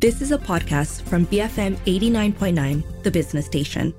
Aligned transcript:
This 0.00 0.20
is 0.20 0.30
a 0.30 0.38
podcast 0.38 1.02
from 1.02 1.26
BFM 1.26 1.74
89.9, 1.78 3.02
the 3.02 3.10
business 3.10 3.46
station. 3.46 3.92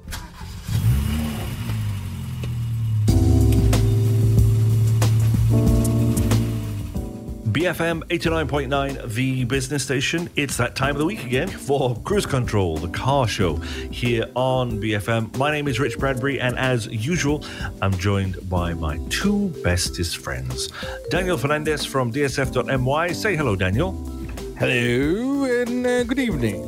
BFM 7.51 8.04
89.9, 8.04 9.13
the 9.13 9.43
business 9.43 9.83
station. 9.83 10.29
It's 10.38 10.55
that 10.55 10.77
time 10.77 10.96
of 10.96 10.99
the 10.99 11.05
week 11.05 11.25
again 11.25 11.50
for 11.50 11.98
Cruise 12.05 12.25
Control, 12.25 12.77
the 12.77 12.88
car 12.88 13.27
show 13.27 13.57
here 13.57 14.31
on 14.36 14.79
BFM. 14.79 15.36
My 15.36 15.52
name 15.52 15.68
is 15.68 15.81
Rich 15.81 16.00
Bradbury, 16.00 16.39
and 16.39 16.57
as 16.57 16.88
usual, 16.88 17.43
I'm 17.81 17.91
joined 17.91 18.50
by 18.50 18.73
my 18.73 19.00
two 19.09 19.50
bestest 19.66 20.20
friends. 20.20 20.70
Daniel 21.09 21.38
Fernandez 21.38 21.84
from 21.84 22.13
DSF.my. 22.13 23.11
Say 23.11 23.36
hello, 23.36 23.57
Daniel. 23.57 24.18
Hello 24.60 25.46
and 25.46 25.88
uh, 25.88 26.04
good 26.04 26.20
evening. 26.20 26.60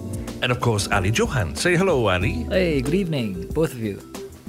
And 0.42 0.50
of 0.50 0.61
course, 0.61 0.88
Ali 0.88 1.10
Johan. 1.10 1.57
Say 1.57 1.75
hello, 1.75 2.07
Ali. 2.07 2.43
Hey, 2.43 2.82
good 2.82 2.93
evening, 2.93 3.48
both 3.48 3.74
of 3.74 3.79
you. 3.79 4.00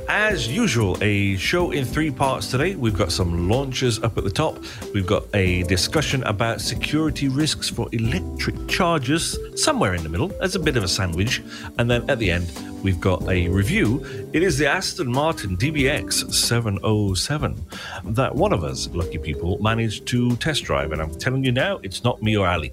As 0.08 0.46
usual, 0.46 0.96
a 1.00 1.36
show 1.38 1.72
in 1.72 1.84
three 1.84 2.12
parts 2.12 2.52
today. 2.52 2.76
We've 2.76 2.96
got 2.96 3.10
some 3.10 3.48
launches 3.48 4.00
up 4.00 4.16
at 4.16 4.22
the 4.22 4.30
top. 4.30 4.62
We've 4.94 5.08
got 5.08 5.24
a 5.34 5.64
discussion 5.64 6.22
about 6.22 6.60
security 6.60 7.26
risks 7.26 7.68
for 7.68 7.88
electric 7.90 8.68
chargers 8.68 9.36
somewhere 9.60 9.94
in 9.94 10.04
the 10.04 10.08
middle. 10.08 10.30
As 10.40 10.54
a 10.54 10.60
bit 10.60 10.76
of 10.76 10.84
a 10.84 10.88
sandwich. 10.88 11.42
And 11.78 11.90
then 11.90 12.08
at 12.08 12.20
the 12.20 12.30
end, 12.30 12.46
we've 12.84 13.00
got 13.00 13.28
a 13.28 13.48
review. 13.48 14.04
It 14.32 14.44
is 14.44 14.56
the 14.56 14.68
Aston 14.68 15.10
Martin 15.10 15.56
DBX 15.56 16.32
707 16.32 17.66
that 18.04 18.32
one 18.32 18.52
of 18.52 18.62
us, 18.62 18.88
lucky 18.92 19.18
people, 19.18 19.60
managed 19.60 20.06
to 20.06 20.36
test 20.36 20.62
drive. 20.62 20.92
And 20.92 21.02
I'm 21.02 21.14
telling 21.16 21.42
you 21.42 21.50
now, 21.50 21.80
it's 21.82 22.04
not 22.04 22.22
me 22.22 22.36
or 22.36 22.46
Ali. 22.46 22.72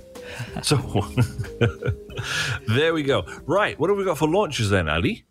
So 0.62 0.78
there 2.68 2.94
we 2.94 3.04
go. 3.04 3.26
Right, 3.46 3.80
what 3.80 3.90
have 3.90 3.98
we 3.98 4.06
got 4.06 4.18
for 4.18 4.28
launches 4.28 4.70
then, 4.70 4.90
Ali? 4.90 5.26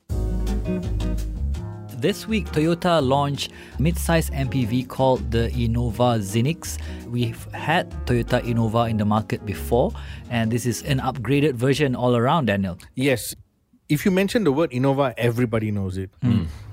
This 1.98 2.28
week, 2.28 2.46
Toyota 2.52 3.02
launched 3.02 3.50
a 3.76 3.82
mid-size 3.82 4.30
MPV 4.30 4.86
called 4.86 5.32
the 5.32 5.50
Innova 5.50 6.20
Zenix. 6.22 6.78
We've 7.08 7.44
had 7.52 7.90
Toyota 8.06 8.40
Innova 8.40 8.88
in 8.88 8.98
the 8.98 9.04
market 9.04 9.44
before, 9.44 9.90
and 10.30 10.48
this 10.48 10.64
is 10.64 10.82
an 10.84 11.00
upgraded 11.00 11.54
version 11.54 11.96
all 11.96 12.14
around, 12.14 12.46
Daniel. 12.46 12.78
Yes. 12.94 13.34
If 13.88 14.04
you 14.04 14.10
mention 14.10 14.44
the 14.44 14.52
word 14.52 14.70
Innova, 14.70 15.14
everybody 15.16 15.70
knows 15.70 15.96
it. 15.96 16.10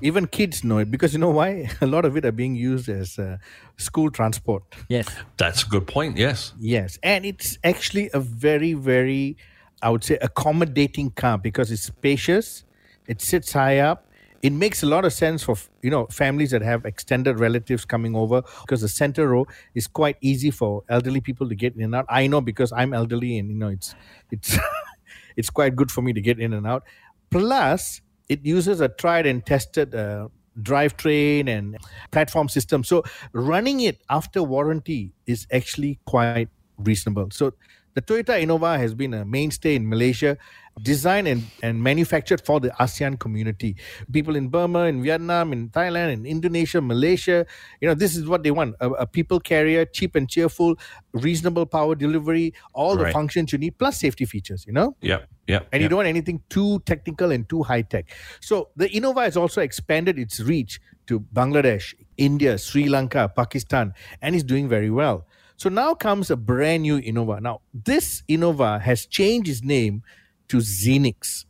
Even 0.02 0.28
kids 0.28 0.66
know 0.66 0.80
it 0.80 0.92
because 0.92 1.14
you 1.14 1.20
know 1.20 1.30
why? 1.30 1.70
A 1.82 1.86
lot 1.86 2.04
of 2.04 2.18
it 2.18 2.26
are 2.26 2.34
being 2.34 2.56
used 2.56 2.90
as 2.90 3.18
uh, 3.18 3.38
school 3.78 4.12
transport. 4.12 4.64
Yes. 4.90 5.08
That's 5.38 5.64
a 5.64 5.68
good 5.68 5.88
point, 5.88 6.18
yes. 6.18 6.52
Yes. 6.60 7.00
And 7.04 7.26
it's 7.26 7.58
actually 7.64 8.10
a 8.14 8.20
very, 8.20 8.74
very, 8.74 9.38
I 9.82 9.92
would 9.92 10.04
say, 10.04 10.18
accommodating 10.22 11.12
car 11.12 11.38
because 11.38 11.72
it's 11.72 11.84
spacious, 11.84 12.66
it 13.08 13.22
sits 13.22 13.54
high 13.54 13.80
up. 13.80 14.12
It 14.42 14.52
makes 14.52 14.84
a 14.84 14.86
lot 14.86 15.06
of 15.06 15.14
sense 15.14 15.42
for 15.42 15.56
you 15.82 15.90
know 15.90 16.06
families 16.12 16.52
that 16.52 16.62
have 16.62 16.86
extended 16.86 17.40
relatives 17.40 17.84
coming 17.84 18.16
over 18.16 18.44
because 18.62 18.82
the 18.82 18.88
center 18.88 19.30
row 19.30 19.48
is 19.74 19.88
quite 19.88 20.18
easy 20.22 20.52
for 20.52 20.84
elderly 20.88 21.20
people 21.20 21.50
to 21.50 21.56
get 21.56 21.76
in 21.76 21.82
and 21.82 21.96
out. 21.96 22.06
I 22.10 22.28
know 22.28 22.42
because 22.42 22.72
I'm 22.72 22.94
elderly 22.94 23.40
and 23.40 23.50
you 23.50 23.56
know 23.56 23.70
it's 23.70 23.96
it's 24.30 24.56
it's 25.36 25.50
quite 25.50 25.76
good 25.76 25.92
for 25.92 26.02
me 26.02 26.14
to 26.14 26.22
get 26.22 26.40
in 26.40 26.54
and 26.54 26.68
out. 26.68 26.84
Plus, 27.30 28.02
it 28.30 28.46
uses 28.46 28.82
a 28.82 28.90
tried 28.90 29.26
and 29.26 29.46
tested 29.46 29.94
uh, 29.94 30.28
drivetrain 30.62 31.50
and 31.50 31.78
platform 32.12 32.50
system. 32.50 32.84
So 32.84 33.04
running 33.34 33.82
it 33.82 34.02
after 34.10 34.42
warranty 34.42 35.12
is 35.26 35.48
actually 35.52 36.00
quite 36.06 36.50
reasonable. 36.78 37.30
So 37.32 37.54
the 37.96 38.02
Toyota 38.02 38.36
Innova 38.44 38.78
has 38.78 38.94
been 38.94 39.14
a 39.14 39.24
mainstay 39.24 39.76
in 39.76 39.88
Malaysia, 39.88 40.38
designed 40.82 41.30
and, 41.30 41.44
and 41.64 41.82
manufactured 41.82 42.46
for 42.46 42.60
the 42.60 42.70
ASEAN 42.72 43.18
community. 43.18 43.78
People 44.12 44.36
in 44.36 44.50
Burma, 44.50 44.84
in 44.84 45.02
Vietnam, 45.02 45.54
in 45.54 45.70
Thailand, 45.70 46.12
in 46.12 46.26
Indonesia, 46.26 46.82
Malaysia, 46.82 47.46
you 47.80 47.88
know, 47.88 47.94
this 47.94 48.18
is 48.18 48.28
what 48.28 48.44
they 48.44 48.52
want 48.52 48.76
a, 48.82 48.90
a 48.90 49.08
people 49.08 49.40
carrier, 49.40 49.86
cheap 49.86 50.16
and 50.16 50.30
cheerful, 50.30 50.78
reasonable 51.14 51.66
power 51.66 51.96
delivery, 51.96 52.54
all 52.74 52.98
the 52.98 53.10
functions 53.12 53.54
you 53.54 53.58
need, 53.58 53.78
plus 53.78 53.98
safety 53.98 54.26
features, 54.26 54.66
you 54.68 54.74
know? 54.74 54.98
Yep, 55.00 55.30
yep. 55.48 55.68
and 55.72 55.82
you 55.82 55.88
don't 55.88 55.98
want 55.98 56.10
anything 56.10 56.42
too 56.50 56.80
technical 56.86 57.32
and 57.32 57.48
too 57.48 57.64
high 57.64 57.84
tech. 57.84 58.12
So 58.42 58.70
the 58.76 58.90
Innova 58.90 59.24
has 59.24 59.38
also 59.38 59.62
expanded 59.62 60.20
its 60.20 60.42
reach 60.42 60.82
to 61.08 61.22
Bangladesh, 61.22 61.94
India, 62.18 62.58
Sri 62.58 62.90
Lanka, 62.90 63.32
Pakistan, 63.34 63.94
and 64.22 64.36
is 64.36 64.44
doing 64.44 64.68
very 64.68 64.90
well. 64.90 65.26
So 65.58 65.70
now 65.70 65.94
comes 65.94 66.30
a 66.30 66.36
brand 66.36 66.84
new 66.84 67.02
Innova. 67.02 67.42
Now 67.42 67.62
this 67.74 68.24
Innova 68.28 68.82
has 68.82 69.06
changed 69.06 69.50
its 69.50 69.64
name 69.64 70.04
to 70.50 70.58
Zenix. 70.58 71.46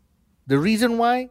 The 0.47 0.59
reason 0.59 0.97
why, 0.97 1.29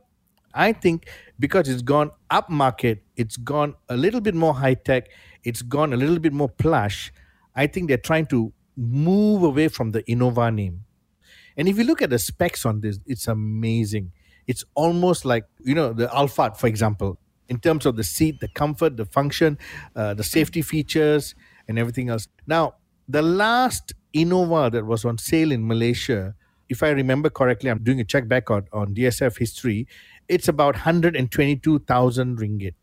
I 0.53 0.73
think, 0.73 1.09
because 1.39 1.69
it's 1.69 1.83
gone 1.83 2.11
up 2.31 2.51
market, 2.51 3.03
it's 3.17 3.37
gone 3.37 3.75
a 3.89 3.97
little 3.97 4.21
bit 4.21 4.35
more 4.35 4.55
high 4.55 4.75
tech, 4.75 5.09
it's 5.45 5.63
gone 5.63 5.93
a 5.93 5.97
little 5.97 6.19
bit 6.19 6.33
more 6.33 6.49
plush. 6.49 7.13
I 7.55 7.67
think 7.69 7.89
they're 7.89 7.97
trying 7.97 8.27
to 8.27 8.53
move 8.77 9.45
away 9.45 9.69
from 9.69 9.93
the 9.93 10.03
Innova 10.05 10.53
name. 10.53 10.85
And 11.57 11.69
if 11.69 11.79
you 11.79 11.85
look 11.85 12.03
at 12.03 12.11
the 12.11 12.19
specs 12.19 12.67
on 12.67 12.81
this, 12.81 12.99
it's 13.07 13.29
amazing. 13.29 14.13
It's 14.47 14.65
almost 14.75 15.25
like, 15.25 15.45
you 15.61 15.75
know, 15.75 15.93
the 15.93 16.09
Alphard, 16.09 16.57
for 16.57 16.67
example, 16.67 17.19
in 17.49 17.61
terms 17.61 17.87
of 17.87 17.97
the 17.97 18.05
seat, 18.05 18.41
the 18.41 18.49
comfort, 18.49 18.97
the 18.97 19.05
function, 19.05 19.59
uh, 19.95 20.15
the 20.15 20.25
safety 20.25 20.63
features, 20.63 21.35
and 21.69 21.79
everything 21.79 22.09
else. 22.09 22.29
Now, 22.47 22.75
the 23.09 23.23
last 23.23 23.93
Innova 24.15 24.71
that 24.73 24.87
was 24.87 25.05
on 25.05 25.19
sale 25.19 25.53
in 25.53 25.67
Malaysia, 25.67 26.35
if 26.69 26.83
I 26.83 26.91
remember 26.91 27.31
correctly, 27.31 27.71
I'm 27.71 27.83
doing 27.83 28.01
a 28.01 28.05
check 28.05 28.29
back 28.29 28.51
on, 28.51 28.67
on 28.73 28.95
DSF 28.95 29.39
history, 29.39 29.87
it's 30.29 30.49
about 30.49 30.75
122,000 30.75 32.39
ringgit 32.39 32.75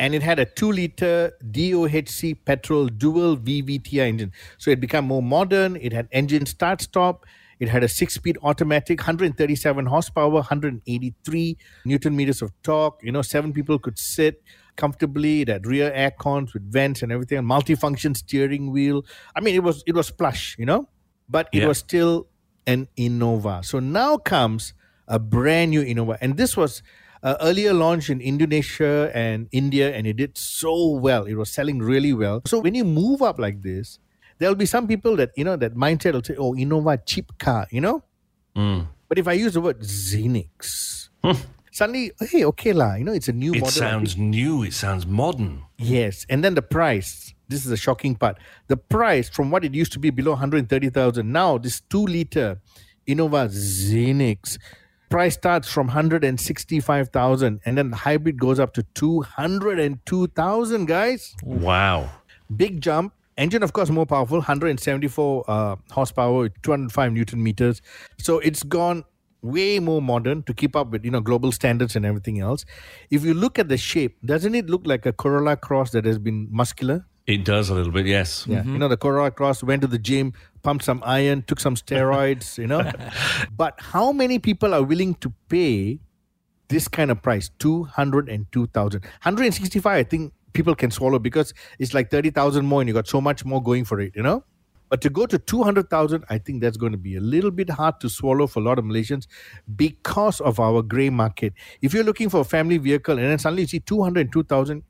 and 0.00 0.14
it 0.14 0.22
had 0.22 0.38
a 0.38 0.46
2 0.46 0.72
liter 0.72 1.32
DOHC 1.50 2.38
petrol 2.46 2.86
dual 2.86 3.36
VVTI 3.36 3.98
engine. 3.98 4.32
So 4.56 4.70
it 4.70 4.80
became 4.80 5.04
more 5.04 5.22
modern. 5.22 5.76
It 5.76 5.92
had 5.92 6.08
engine 6.10 6.46
start 6.46 6.80
stop. 6.80 7.26
It 7.60 7.68
had 7.68 7.84
a 7.84 7.88
six 7.88 8.14
speed 8.14 8.38
automatic, 8.42 8.98
137 9.00 9.86
horsepower, 9.86 10.30
183 10.30 11.56
newton 11.84 12.16
meters 12.16 12.42
of 12.42 12.50
torque. 12.62 13.00
You 13.02 13.12
know, 13.12 13.22
seven 13.22 13.52
people 13.52 13.78
could 13.78 13.98
sit 13.98 14.42
comfortably. 14.76 15.42
It 15.42 15.48
had 15.48 15.66
rear 15.66 15.92
air 15.92 16.10
cons 16.10 16.54
with 16.54 16.64
vents 16.72 17.02
and 17.02 17.12
everything, 17.12 17.38
multifunction 17.42 18.16
steering 18.16 18.72
wheel. 18.72 19.04
I 19.36 19.40
mean, 19.40 19.54
it 19.54 19.62
was 19.62 19.84
it 19.86 19.94
was 19.94 20.10
plush, 20.10 20.56
you 20.58 20.66
know, 20.66 20.88
but 21.28 21.48
it 21.52 21.60
Yeah. 21.60 21.68
was 21.68 21.78
still 21.78 22.26
an 22.66 22.88
Innova. 22.96 23.64
So 23.64 23.78
now 23.78 24.16
comes 24.16 24.72
a 25.06 25.18
brand 25.18 25.70
new 25.70 25.84
Innova, 25.84 26.16
and 26.20 26.36
this 26.36 26.56
was 26.56 26.82
uh, 27.22 27.36
earlier 27.42 27.74
launched 27.74 28.08
in 28.08 28.20
Indonesia 28.22 29.10
and 29.12 29.48
India, 29.52 29.92
and 29.94 30.06
it 30.06 30.16
did 30.16 30.38
so 30.38 30.88
well. 30.96 31.24
It 31.26 31.34
was 31.34 31.50
selling 31.50 31.78
really 31.80 32.14
well. 32.14 32.40
So 32.46 32.60
when 32.60 32.74
you 32.74 32.84
move 32.84 33.20
up 33.20 33.38
like 33.38 33.60
this, 33.60 33.98
there'll 34.40 34.56
be 34.56 34.66
some 34.66 34.88
people 34.88 35.14
that 35.16 35.30
you 35.36 35.44
know 35.44 35.54
that 35.54 35.76
mindset 35.76 36.14
will 36.14 36.24
say, 36.24 36.34
"Oh, 36.34 36.54
Innova 36.54 36.98
cheap 37.06 37.30
car," 37.38 37.68
you 37.70 37.80
know. 37.80 38.02
Mm. 38.56 38.88
But 39.08 39.18
if 39.18 39.28
I 39.28 39.34
use 39.34 39.54
the 39.54 39.60
word 39.60 39.80
Zenix, 39.80 41.08
suddenly, 41.70 42.10
hey, 42.18 42.44
okay 42.46 42.72
lah, 42.72 42.94
you 42.94 43.04
know, 43.04 43.12
it's 43.12 43.28
a 43.28 43.32
new 43.32 43.54
It 43.54 43.60
model. 43.60 43.70
sounds 43.70 44.16
new. 44.16 44.64
It 44.64 44.72
sounds 44.72 45.06
modern. 45.06 45.62
Yes, 45.78 46.26
and 46.28 46.42
then 46.42 46.54
the 46.54 46.62
price. 46.62 47.34
This 47.46 47.64
is 47.64 47.70
the 47.70 47.76
shocking 47.76 48.14
part. 48.14 48.38
The 48.68 48.76
price 48.76 49.28
from 49.28 49.50
what 49.50 49.64
it 49.64 49.74
used 49.74 49.92
to 49.94 49.98
be 49.98 50.10
below 50.10 50.32
130,000. 50.32 51.30
Now 51.30 51.58
this 51.58 51.80
2 51.90 52.06
liter 52.06 52.60
Innova 53.08 53.50
Zenix 53.50 54.56
price 55.10 55.34
starts 55.34 55.66
from 55.68 55.88
165,000 55.88 57.60
and 57.66 57.76
then 57.76 57.90
the 57.90 57.96
hybrid 57.96 58.38
goes 58.38 58.60
up 58.60 58.72
to 58.74 58.84
202,000 58.94 60.86
guys. 60.86 61.34
Wow. 61.42 62.10
Big 62.54 62.80
jump. 62.80 63.12
Engine 63.40 63.62
of 63.62 63.72
course 63.72 63.88
more 63.88 64.04
powerful, 64.04 64.36
174 64.36 65.44
uh, 65.48 65.76
horsepower, 65.90 66.50
205 66.62 67.12
newton 67.12 67.42
meters. 67.42 67.80
So 68.18 68.38
it's 68.38 68.62
gone 68.62 69.04
way 69.40 69.78
more 69.78 70.02
modern 70.02 70.42
to 70.42 70.52
keep 70.52 70.76
up 70.76 70.90
with 70.90 71.06
you 71.06 71.10
know 71.10 71.20
global 71.20 71.50
standards 71.50 71.96
and 71.96 72.04
everything 72.04 72.38
else. 72.40 72.66
If 73.10 73.24
you 73.24 73.32
look 73.32 73.58
at 73.58 73.68
the 73.68 73.78
shape, 73.78 74.18
doesn't 74.24 74.54
it 74.54 74.68
look 74.68 74.82
like 74.84 75.06
a 75.06 75.12
Corolla 75.14 75.56
Cross 75.56 75.92
that 75.92 76.04
has 76.04 76.18
been 76.18 76.48
muscular? 76.50 77.06
It 77.26 77.44
does 77.44 77.70
a 77.70 77.74
little 77.74 77.92
bit, 77.92 78.06
yes. 78.06 78.44
Yeah, 78.46 78.62
you 78.64 78.76
know 78.76 78.88
the 78.88 78.98
Corolla 78.98 79.30
Cross 79.30 79.62
went 79.62 79.80
to 79.82 79.88
the 79.88 79.98
gym, 79.98 80.34
pumped 80.62 80.84
some 80.84 81.02
iron, 81.06 81.42
took 81.42 81.60
some 81.60 81.76
steroids, 81.76 82.58
you 82.58 82.66
know. 82.66 82.90
but 83.56 83.74
how 83.78 84.12
many 84.12 84.38
people 84.38 84.74
are 84.74 84.82
willing 84.82 85.14
to 85.14 85.32
pay 85.48 86.00
this 86.68 86.88
kind 86.88 87.10
of 87.10 87.22
price? 87.22 87.50
Two 87.58 87.84
hundred 87.84 88.28
and 88.28 88.44
two 88.52 88.66
thousand. 88.66 89.04
Hundred 89.20 89.46
and 89.46 89.54
sixty-five. 89.54 89.96
I 89.96 90.02
think 90.02 90.34
people 90.52 90.74
can 90.74 90.90
swallow 90.90 91.18
because 91.18 91.54
it's 91.78 91.94
like 91.94 92.10
thirty 92.10 92.30
thousand 92.30 92.66
more, 92.66 92.80
and 92.80 92.88
you 92.88 92.94
got 92.94 93.08
so 93.08 93.20
much 93.20 93.44
more 93.44 93.62
going 93.62 93.84
for 93.84 94.00
it, 94.00 94.12
you 94.14 94.22
know. 94.22 94.44
But 94.90 95.00
to 95.02 95.08
go 95.08 95.24
to 95.24 95.38
200,000, 95.38 96.24
I 96.28 96.38
think 96.38 96.60
that's 96.60 96.76
going 96.76 96.90
to 96.90 96.98
be 96.98 97.14
a 97.14 97.20
little 97.20 97.52
bit 97.52 97.70
hard 97.70 98.00
to 98.00 98.08
swallow 98.08 98.48
for 98.48 98.58
a 98.58 98.64
lot 98.64 98.76
of 98.76 98.84
Malaysians 98.84 99.28
because 99.76 100.40
of 100.40 100.58
our 100.58 100.82
grey 100.82 101.10
market. 101.10 101.54
If 101.80 101.94
you're 101.94 102.02
looking 102.02 102.28
for 102.28 102.40
a 102.40 102.44
family 102.44 102.76
vehicle 102.76 103.16
and 103.16 103.28
then 103.28 103.38
suddenly 103.38 103.62
you 103.62 103.68
see 103.68 103.78
202,000, 103.78 104.82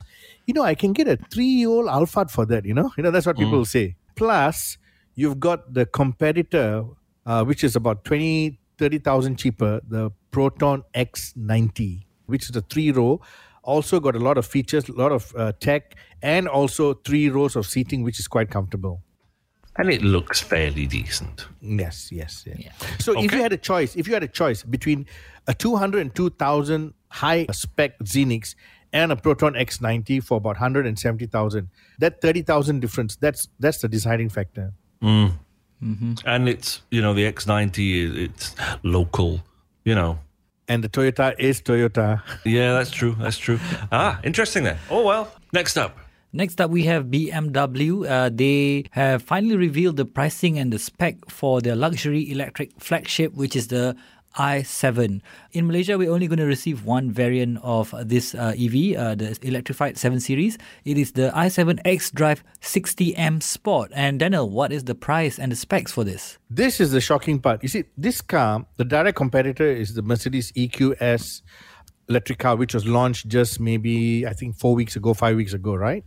you 0.46 0.54
know, 0.54 0.62
I 0.62 0.74
can 0.74 0.94
get 0.94 1.06
a 1.06 1.18
three 1.30 1.44
year 1.44 1.68
old 1.68 1.86
Alphard 1.86 2.30
for 2.30 2.46
that, 2.46 2.64
you 2.64 2.72
know? 2.72 2.90
You 2.96 3.02
know, 3.02 3.10
that's 3.10 3.26
what 3.26 3.36
people 3.36 3.58
will 3.58 3.66
say. 3.66 3.94
Plus, 4.16 4.78
you've 5.16 5.38
got 5.38 5.74
the 5.74 5.84
competitor, 5.84 6.84
uh, 7.26 7.44
which 7.44 7.62
is 7.62 7.76
about 7.76 8.04
20, 8.06 8.58
30,000 8.78 9.36
cheaper, 9.36 9.82
the 9.86 10.10
Proton 10.30 10.82
X90, 10.94 12.06
which 12.24 12.48
is 12.48 12.56
a 12.56 12.62
three 12.62 12.90
row. 12.90 13.20
Also 13.62 14.00
got 14.00 14.16
a 14.16 14.18
lot 14.18 14.38
of 14.38 14.46
features, 14.46 14.88
a 14.88 14.92
lot 14.92 15.12
of 15.12 15.32
uh, 15.36 15.52
tech, 15.60 15.94
and 16.22 16.48
also 16.48 16.94
three 16.94 17.28
rows 17.28 17.56
of 17.56 17.66
seating, 17.66 18.02
which 18.02 18.18
is 18.18 18.26
quite 18.26 18.50
comfortable. 18.50 19.02
And 19.76 19.90
it 19.90 20.02
looks 20.02 20.40
fairly 20.40 20.86
decent. 20.86 21.46
Yes, 21.62 22.10
yes, 22.10 22.44
yes. 22.46 22.74
So 22.98 23.12
if 23.22 23.32
you 23.32 23.40
had 23.40 23.52
a 23.52 23.56
choice, 23.56 23.96
if 23.96 24.06
you 24.08 24.14
had 24.14 24.22
a 24.22 24.28
choice 24.28 24.62
between 24.62 25.06
a 25.46 25.54
200 25.54 26.00
and 26.00 26.14
2000 26.14 26.92
high 27.08 27.46
spec 27.52 27.98
Zenix 28.00 28.54
and 28.92 29.12
a 29.12 29.16
Proton 29.16 29.54
X90 29.54 30.22
for 30.22 30.38
about 30.38 30.56
170,000, 30.56 31.68
that 31.98 32.20
30,000 32.20 32.80
difference, 32.80 33.16
that's 33.16 33.48
that's 33.58 33.78
the 33.78 33.88
deciding 33.88 34.28
factor. 34.28 34.72
And 36.26 36.48
it's, 36.48 36.82
you 36.90 37.00
know, 37.00 37.14
the 37.14 37.30
X90, 37.32 38.04
is 38.04 38.16
it's 38.16 38.54
local, 38.82 39.40
you 39.84 39.94
know. 39.94 40.18
And 40.70 40.84
the 40.84 40.88
Toyota 40.88 41.34
is 41.36 41.60
Toyota. 41.60 42.22
Yeah, 42.44 42.74
that's 42.74 42.92
true. 42.92 43.16
That's 43.18 43.36
true. 43.36 43.58
Ah, 43.90 44.20
interesting 44.22 44.62
then. 44.62 44.78
Oh, 44.88 45.04
well. 45.04 45.34
Next 45.52 45.76
up. 45.76 45.98
Next 46.32 46.60
up, 46.60 46.70
we 46.70 46.84
have 46.84 47.06
BMW. 47.06 48.08
Uh, 48.08 48.30
they 48.32 48.84
have 48.92 49.20
finally 49.20 49.56
revealed 49.56 49.96
the 49.96 50.04
pricing 50.04 50.60
and 50.60 50.72
the 50.72 50.78
spec 50.78 51.16
for 51.28 51.60
their 51.60 51.74
luxury 51.74 52.30
electric 52.30 52.70
flagship, 52.78 53.34
which 53.34 53.56
is 53.56 53.66
the 53.66 53.96
i7. 54.38 55.20
In 55.52 55.66
Malaysia, 55.66 55.98
we're 55.98 56.12
only 56.12 56.26
going 56.26 56.38
to 56.38 56.46
receive 56.46 56.84
one 56.84 57.10
variant 57.10 57.58
of 57.62 57.94
this 58.04 58.34
uh, 58.34 58.54
EV, 58.58 58.96
uh, 58.96 59.14
the 59.14 59.38
electrified 59.42 59.98
7 59.98 60.20
Series. 60.20 60.58
It 60.84 60.98
is 60.98 61.12
the 61.12 61.32
i7 61.34 61.80
X 61.84 62.10
Drive 62.10 62.44
60M 62.60 63.42
Sport. 63.42 63.90
And 63.94 64.20
Daniel, 64.20 64.48
what 64.48 64.72
is 64.72 64.84
the 64.84 64.94
price 64.94 65.38
and 65.38 65.52
the 65.52 65.56
specs 65.56 65.92
for 65.92 66.04
this? 66.04 66.38
This 66.48 66.80
is 66.80 66.92
the 66.92 67.00
shocking 67.00 67.40
part. 67.40 67.62
You 67.62 67.68
see, 67.68 67.84
this 67.96 68.20
car, 68.20 68.64
the 68.76 68.84
direct 68.84 69.16
competitor 69.16 69.66
is 69.66 69.94
the 69.94 70.02
Mercedes 70.02 70.52
EQS 70.52 71.42
electric 72.08 72.38
car, 72.40 72.56
which 72.56 72.74
was 72.74 72.84
launched 72.86 73.28
just 73.28 73.60
maybe, 73.60 74.26
I 74.26 74.32
think, 74.32 74.56
four 74.56 74.74
weeks 74.74 74.96
ago, 74.96 75.14
five 75.14 75.36
weeks 75.36 75.52
ago, 75.52 75.74
right? 75.74 76.02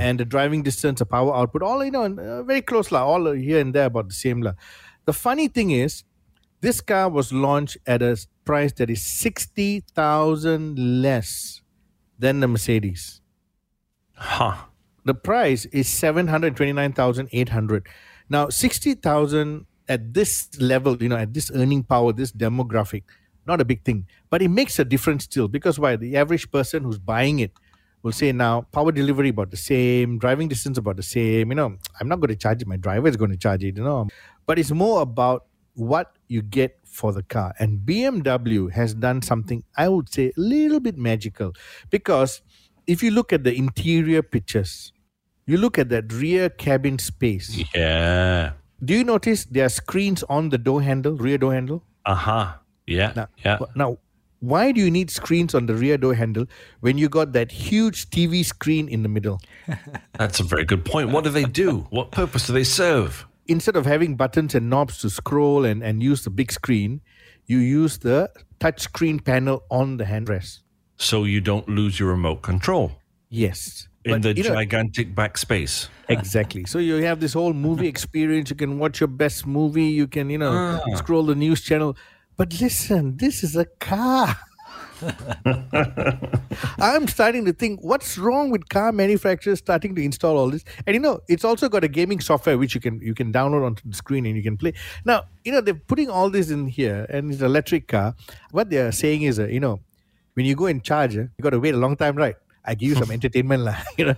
And 0.00 0.20
the 0.20 0.26
driving 0.26 0.62
distance, 0.62 0.98
the 0.98 1.06
power 1.06 1.34
output, 1.34 1.62
all, 1.62 1.82
you 1.82 1.90
know, 1.90 2.04
uh, 2.04 2.42
very 2.42 2.60
close, 2.60 2.92
la, 2.92 3.02
all 3.04 3.32
here 3.32 3.58
and 3.58 3.74
there 3.74 3.86
about 3.86 4.08
the 4.08 4.14
same. 4.14 4.42
La. 4.42 4.52
The 5.06 5.14
funny 5.14 5.48
thing 5.48 5.70
is, 5.70 6.04
this 6.62 6.80
car 6.80 7.10
was 7.10 7.32
launched 7.32 7.78
at 7.86 8.02
a 8.02 8.16
price 8.46 8.72
that 8.74 8.90
is 8.90 9.04
60,000 9.04 11.02
less 11.02 11.62
than 12.18 12.40
the 12.40 12.48
Mercedes 12.48 13.20
Huh. 14.14 14.66
the 15.04 15.14
price 15.14 15.64
is 15.66 15.88
729,800. 15.88 17.86
Now, 18.28 18.48
60,000 18.48 19.66
at 19.88 20.14
this 20.14 20.48
level, 20.60 21.02
you 21.02 21.08
know, 21.08 21.16
at 21.16 21.34
this 21.34 21.50
earning 21.54 21.82
power, 21.82 22.12
this 22.12 22.32
demographic, 22.32 23.02
not 23.46 23.60
a 23.60 23.64
big 23.64 23.84
thing, 23.84 24.06
but 24.30 24.42
it 24.42 24.48
makes 24.48 24.78
a 24.78 24.84
difference 24.84 25.24
still 25.24 25.48
because 25.48 25.78
why? 25.78 25.96
The 25.96 26.16
average 26.16 26.50
person 26.50 26.84
who's 26.84 26.98
buying 26.98 27.40
it 27.40 27.52
will 28.02 28.12
say 28.12 28.32
now 28.32 28.62
power 28.72 28.92
delivery 28.92 29.30
about 29.30 29.50
the 29.50 29.56
same, 29.56 30.18
driving 30.18 30.48
distance 30.48 30.78
about 30.78 30.96
the 30.96 31.02
same. 31.02 31.50
You 31.50 31.54
know, 31.56 31.76
I'm 32.00 32.08
not 32.08 32.20
going 32.20 32.28
to 32.30 32.36
charge 32.36 32.62
it, 32.62 32.68
my 32.68 32.76
driver 32.76 33.08
is 33.08 33.16
going 33.16 33.30
to 33.32 33.36
charge 33.36 33.64
it, 33.64 33.76
you 33.76 33.82
know. 33.84 34.08
But 34.46 34.58
it's 34.58 34.70
more 34.70 35.02
about 35.02 35.46
what 35.74 36.12
you 36.32 36.42
get 36.42 36.78
for 36.84 37.12
the 37.12 37.22
car. 37.22 37.54
And 37.58 37.80
BMW 37.80 38.72
has 38.72 38.94
done 38.94 39.22
something, 39.22 39.64
I 39.76 39.88
would 39.88 40.12
say, 40.12 40.32
a 40.36 40.40
little 40.40 40.80
bit 40.80 40.96
magical 40.96 41.52
because 41.90 42.42
if 42.86 43.02
you 43.02 43.10
look 43.10 43.32
at 43.32 43.44
the 43.44 43.54
interior 43.54 44.22
pictures, 44.22 44.92
you 45.46 45.56
look 45.56 45.78
at 45.78 45.88
that 45.90 46.12
rear 46.12 46.48
cabin 46.48 46.98
space. 46.98 47.62
Yeah. 47.74 48.52
Do 48.84 48.94
you 48.94 49.04
notice 49.04 49.44
there 49.44 49.66
are 49.66 49.68
screens 49.68 50.22
on 50.24 50.48
the 50.48 50.58
door 50.58 50.82
handle, 50.82 51.14
rear 51.16 51.38
door 51.38 51.52
handle? 51.52 51.84
Uh 52.04 52.14
huh. 52.14 52.52
Yeah. 52.86 53.12
Now, 53.14 53.28
yeah. 53.44 53.58
now, 53.76 53.98
why 54.40 54.72
do 54.72 54.80
you 54.80 54.90
need 54.90 55.10
screens 55.10 55.54
on 55.54 55.66
the 55.66 55.74
rear 55.74 55.96
door 55.96 56.14
handle 56.14 56.46
when 56.80 56.98
you 56.98 57.08
got 57.08 57.32
that 57.32 57.52
huge 57.52 58.10
TV 58.10 58.44
screen 58.44 58.88
in 58.88 59.04
the 59.04 59.08
middle? 59.08 59.40
That's 60.18 60.40
a 60.40 60.42
very 60.42 60.64
good 60.64 60.84
point. 60.84 61.10
What 61.10 61.22
do 61.22 61.30
they 61.30 61.44
do? 61.44 61.86
What 61.90 62.10
purpose 62.10 62.48
do 62.48 62.52
they 62.52 62.64
serve? 62.64 63.26
Instead 63.46 63.76
of 63.76 63.86
having 63.86 64.16
buttons 64.16 64.54
and 64.54 64.70
knobs 64.70 64.98
to 65.00 65.10
scroll 65.10 65.64
and, 65.64 65.82
and 65.82 66.02
use 66.02 66.22
the 66.24 66.30
big 66.30 66.52
screen, 66.52 67.00
you 67.46 67.58
use 67.58 67.98
the 67.98 68.30
touch 68.60 68.80
screen 68.82 69.18
panel 69.18 69.64
on 69.70 69.96
the 69.96 70.04
handrest. 70.04 70.60
So 70.96 71.24
you 71.24 71.40
don't 71.40 71.68
lose 71.68 71.98
your 71.98 72.10
remote 72.10 72.42
control 72.42 72.92
Yes. 73.28 73.88
in 74.04 74.12
But, 74.12 74.22
the 74.22 74.36
you 74.36 74.44
know, 74.44 74.54
gigantic 74.54 75.14
backspace. 75.14 75.88
Exactly. 76.08 76.64
So 76.66 76.78
you 76.78 76.96
have 77.02 77.18
this 77.20 77.32
whole 77.32 77.52
movie 77.52 77.88
experience. 77.94 78.50
You 78.50 78.56
can 78.56 78.78
watch 78.78 79.00
your 79.00 79.08
best 79.08 79.46
movie. 79.46 79.86
You 79.86 80.06
can, 80.06 80.30
you 80.30 80.38
know, 80.38 80.52
ah. 80.86 80.94
scroll 80.96 81.24
the 81.24 81.34
news 81.34 81.62
channel. 81.62 81.96
But 82.36 82.60
listen, 82.60 83.16
this 83.16 83.42
is 83.42 83.56
a 83.56 83.64
car. 83.80 84.36
I'm 86.78 87.08
starting 87.08 87.44
to 87.46 87.52
think 87.52 87.80
what's 87.82 88.18
wrong 88.18 88.50
with 88.50 88.68
car 88.68 88.92
manufacturers 88.92 89.58
starting 89.58 89.94
to 89.94 90.02
install 90.02 90.36
all 90.36 90.50
this. 90.50 90.64
And 90.86 90.94
you 90.94 91.00
know, 91.00 91.20
it's 91.28 91.44
also 91.44 91.68
got 91.68 91.84
a 91.84 91.88
gaming 91.88 92.20
software 92.20 92.58
which 92.58 92.74
you 92.74 92.80
can 92.80 93.00
you 93.00 93.14
can 93.14 93.32
download 93.32 93.64
onto 93.64 93.88
the 93.88 93.94
screen 93.94 94.26
and 94.26 94.36
you 94.36 94.42
can 94.42 94.56
play. 94.56 94.74
Now, 95.04 95.24
you 95.44 95.52
know, 95.52 95.60
they're 95.60 95.74
putting 95.74 96.10
all 96.10 96.30
this 96.30 96.50
in 96.50 96.66
here 96.66 97.06
and 97.08 97.32
it's 97.32 97.40
an 97.40 97.46
electric 97.46 97.88
car. 97.88 98.14
What 98.50 98.70
they're 98.70 98.92
saying 98.92 99.22
is, 99.22 99.38
uh, 99.38 99.46
you 99.46 99.60
know, 99.60 99.80
when 100.34 100.46
you 100.46 100.54
go 100.54 100.66
and 100.66 100.82
charge, 100.82 101.16
uh, 101.16 101.22
you 101.36 101.42
got 101.42 101.50
to 101.50 101.60
wait 101.60 101.74
a 101.74 101.78
long 101.78 101.96
time, 101.96 102.16
right? 102.16 102.36
I 102.64 102.74
give 102.74 102.90
you 102.90 102.94
some 102.94 103.10
entertainment, 103.18 103.62
lah. 103.64 103.76
You 103.98 104.06
know, 104.06 104.16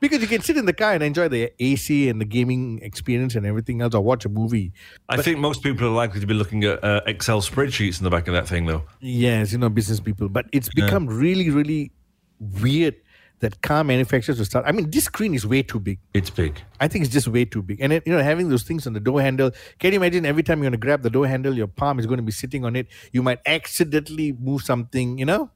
because 0.00 0.20
you 0.20 0.26
can 0.26 0.40
sit 0.40 0.56
in 0.56 0.66
the 0.66 0.72
car 0.72 0.92
and 0.92 1.02
enjoy 1.02 1.28
the 1.28 1.52
AC 1.58 2.08
and 2.08 2.20
the 2.20 2.24
gaming 2.24 2.80
experience 2.82 3.34
and 3.34 3.46
everything 3.46 3.80
else, 3.80 3.94
or 3.94 4.02
watch 4.02 4.24
a 4.24 4.28
movie. 4.28 4.72
I 5.08 5.20
think 5.22 5.38
most 5.38 5.62
people 5.62 5.86
are 5.86 5.90
likely 5.90 6.20
to 6.20 6.26
be 6.26 6.34
looking 6.34 6.64
at 6.64 6.82
uh, 6.82 7.00
Excel 7.06 7.40
spreadsheets 7.40 7.98
in 7.98 8.04
the 8.04 8.10
back 8.10 8.28
of 8.28 8.34
that 8.34 8.48
thing, 8.48 8.66
though. 8.66 8.84
Yes, 9.00 9.52
you 9.52 9.58
know, 9.58 9.68
business 9.68 10.00
people. 10.00 10.28
But 10.28 10.46
it's 10.52 10.68
become 10.68 11.06
really, 11.06 11.50
really 11.50 11.92
weird 12.38 12.94
that 13.40 13.62
car 13.62 13.84
manufacturers 13.84 14.38
will 14.38 14.44
start. 14.46 14.64
I 14.66 14.72
mean, 14.72 14.90
this 14.90 15.04
screen 15.04 15.34
is 15.34 15.46
way 15.46 15.62
too 15.62 15.78
big. 15.78 15.98
It's 16.14 16.30
big. 16.30 16.60
I 16.80 16.88
think 16.88 17.04
it's 17.04 17.12
just 17.12 17.28
way 17.28 17.44
too 17.44 17.62
big. 17.62 17.80
And 17.80 17.92
then, 17.92 18.02
you 18.04 18.12
know, 18.12 18.22
having 18.22 18.48
those 18.48 18.64
things 18.64 18.86
on 18.86 18.92
the 18.92 19.00
door 19.00 19.20
handle. 19.20 19.52
Can 19.78 19.92
you 19.92 19.98
imagine 19.98 20.26
every 20.26 20.42
time 20.42 20.58
you're 20.58 20.70
going 20.70 20.80
to 20.80 20.84
grab 20.84 21.02
the 21.02 21.10
door 21.10 21.26
handle, 21.26 21.54
your 21.54 21.68
palm 21.68 21.98
is 21.98 22.06
going 22.06 22.18
to 22.18 22.24
be 22.24 22.32
sitting 22.32 22.64
on 22.64 22.74
it? 22.74 22.88
You 23.12 23.22
might 23.22 23.38
accidentally 23.46 24.32
move 24.32 24.62
something, 24.62 25.18
you 25.18 25.24
know? 25.24 25.50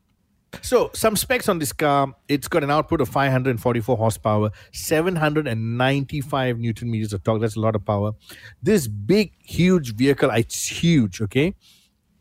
So, 0.61 0.91
some 0.93 1.17
specs 1.17 1.49
on 1.49 1.59
this 1.59 1.73
car 1.73 2.15
it's 2.29 2.47
got 2.47 2.63
an 2.63 2.71
output 2.71 3.01
of 3.01 3.09
544 3.09 3.97
horsepower, 3.97 4.51
795 4.73 6.59
newton 6.59 6.91
meters 6.91 7.13
of 7.13 7.25
torque. 7.25 7.41
That's 7.41 7.57
a 7.57 7.61
lot 7.61 7.75
of 7.75 7.85
power. 7.85 8.13
This 8.63 8.87
big, 8.87 9.33
huge 9.41 9.95
vehicle, 9.95 10.31
it's 10.31 10.67
huge, 10.69 11.21
okay? 11.23 11.55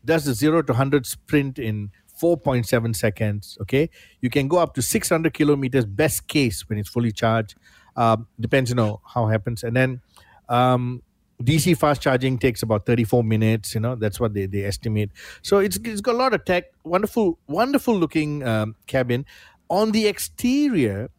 Does 0.04 0.24
the 0.24 0.34
0 0.34 0.62
to 0.62 0.72
100 0.72 1.06
sprint 1.06 1.58
in 1.58 1.90
4.7 2.20 2.96
seconds, 2.96 3.58
okay? 3.60 3.90
You 4.20 4.30
can 4.30 4.48
go 4.48 4.58
up 4.58 4.74
to 4.74 4.82
600 4.82 5.34
kilometers, 5.34 5.84
best 5.84 6.26
case 6.26 6.68
when 6.68 6.78
it's 6.78 6.88
fully 6.88 7.12
charged. 7.12 7.56
Um, 7.96 8.26
depends, 8.40 8.70
you 8.70 8.76
know, 8.76 9.00
how 9.04 9.28
it 9.28 9.32
happens. 9.32 9.62
And 9.62 9.76
then 9.76 10.00
um, 10.48 11.02
DC 11.42 11.76
fast 11.76 12.02
charging 12.02 12.38
takes 12.38 12.62
about 12.62 12.86
34 12.86 13.24
minutes. 13.24 13.74
You 13.74 13.80
know, 13.80 13.94
that's 13.94 14.18
what 14.20 14.34
they, 14.34 14.46
they 14.46 14.64
estimate. 14.64 15.10
So 15.42 15.58
it's, 15.58 15.78
it's 15.84 16.00
got 16.00 16.14
a 16.14 16.18
lot 16.18 16.34
of 16.34 16.44
tech. 16.44 16.64
Wonderful, 16.84 17.38
wonderful 17.46 17.96
looking 17.96 18.46
um, 18.46 18.76
cabin. 18.86 19.26
On 19.68 19.90
the 19.92 20.06
exterior, 20.06 21.10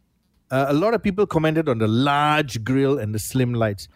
uh, 0.52 0.66
a 0.70 0.74
lot 0.74 0.94
of 0.94 1.02
people 1.02 1.26
commented 1.26 1.68
on 1.68 1.80
the 1.80 1.88
large 1.88 2.64
grille 2.64 3.00
and 3.00 3.14
the 3.14 3.20
slim 3.20 3.54
lights. 3.54 3.88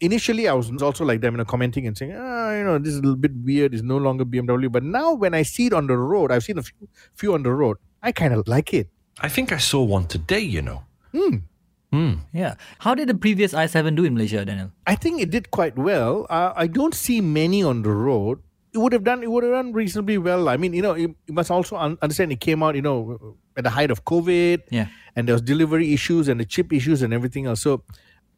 Initially, 0.00 0.48
I 0.48 0.54
was 0.54 0.70
also 0.80 1.04
like 1.04 1.20
them, 1.20 1.34
you 1.34 1.38
know, 1.38 1.44
commenting 1.44 1.86
and 1.86 1.98
saying, 1.98 2.14
ah, 2.16 2.54
you 2.54 2.64
know, 2.64 2.78
this 2.78 2.92
is 2.92 3.00
a 3.00 3.02
little 3.02 3.16
bit 3.16 3.32
weird. 3.44 3.74
It's 3.74 3.82
no 3.82 3.96
longer 3.96 4.24
BMW. 4.24 4.70
But 4.70 4.84
now, 4.84 5.12
when 5.12 5.34
I 5.34 5.42
see 5.42 5.66
it 5.66 5.72
on 5.72 5.86
the 5.88 5.96
road, 5.96 6.30
I've 6.30 6.44
seen 6.44 6.58
a 6.58 6.62
few, 6.62 6.88
few 7.14 7.34
on 7.34 7.42
the 7.42 7.52
road. 7.52 7.78
I 8.02 8.12
kind 8.12 8.32
of 8.32 8.46
like 8.46 8.72
it. 8.72 8.88
I 9.20 9.28
think 9.28 9.50
I 9.52 9.58
saw 9.58 9.82
one 9.82 10.06
today, 10.06 10.40
you 10.40 10.62
know. 10.62 10.84
Yeah. 11.92 12.54
How 12.80 12.94
did 12.94 13.08
the 13.08 13.14
previous 13.14 13.52
i7 13.52 13.96
do 13.96 14.04
in 14.04 14.14
Malaysia, 14.14 14.44
Daniel? 14.44 14.70
I 14.86 14.94
think 14.94 15.20
it 15.20 15.30
did 15.30 15.50
quite 15.50 15.76
well. 15.76 16.26
Uh, 16.28 16.52
I 16.54 16.66
don't 16.66 16.94
see 16.94 17.20
many 17.20 17.62
on 17.62 17.82
the 17.82 17.90
road. 17.90 18.40
It 18.74 18.78
would 18.78 18.92
have 18.92 19.04
done. 19.04 19.22
It 19.22 19.30
would 19.30 19.44
have 19.44 19.52
done 19.52 19.72
reasonably 19.72 20.18
well. 20.18 20.48
I 20.48 20.56
mean, 20.58 20.74
you 20.74 20.82
know, 20.82 20.94
you, 20.94 21.16
you 21.26 21.34
must 21.34 21.50
also 21.50 21.76
un- 21.76 21.96
understand 22.02 22.32
it 22.32 22.40
came 22.40 22.62
out, 22.62 22.74
you 22.76 22.82
know, 22.82 23.36
at 23.56 23.64
the 23.64 23.70
height 23.70 23.90
of 23.90 24.04
COVID. 24.04 24.62
Yeah. 24.70 24.88
And 25.16 25.26
there 25.26 25.32
was 25.34 25.40
delivery 25.42 25.94
issues 25.94 26.28
and 26.28 26.38
the 26.38 26.44
chip 26.44 26.72
issues 26.72 27.00
and 27.00 27.14
everything 27.14 27.46
else. 27.46 27.62
So, 27.62 27.82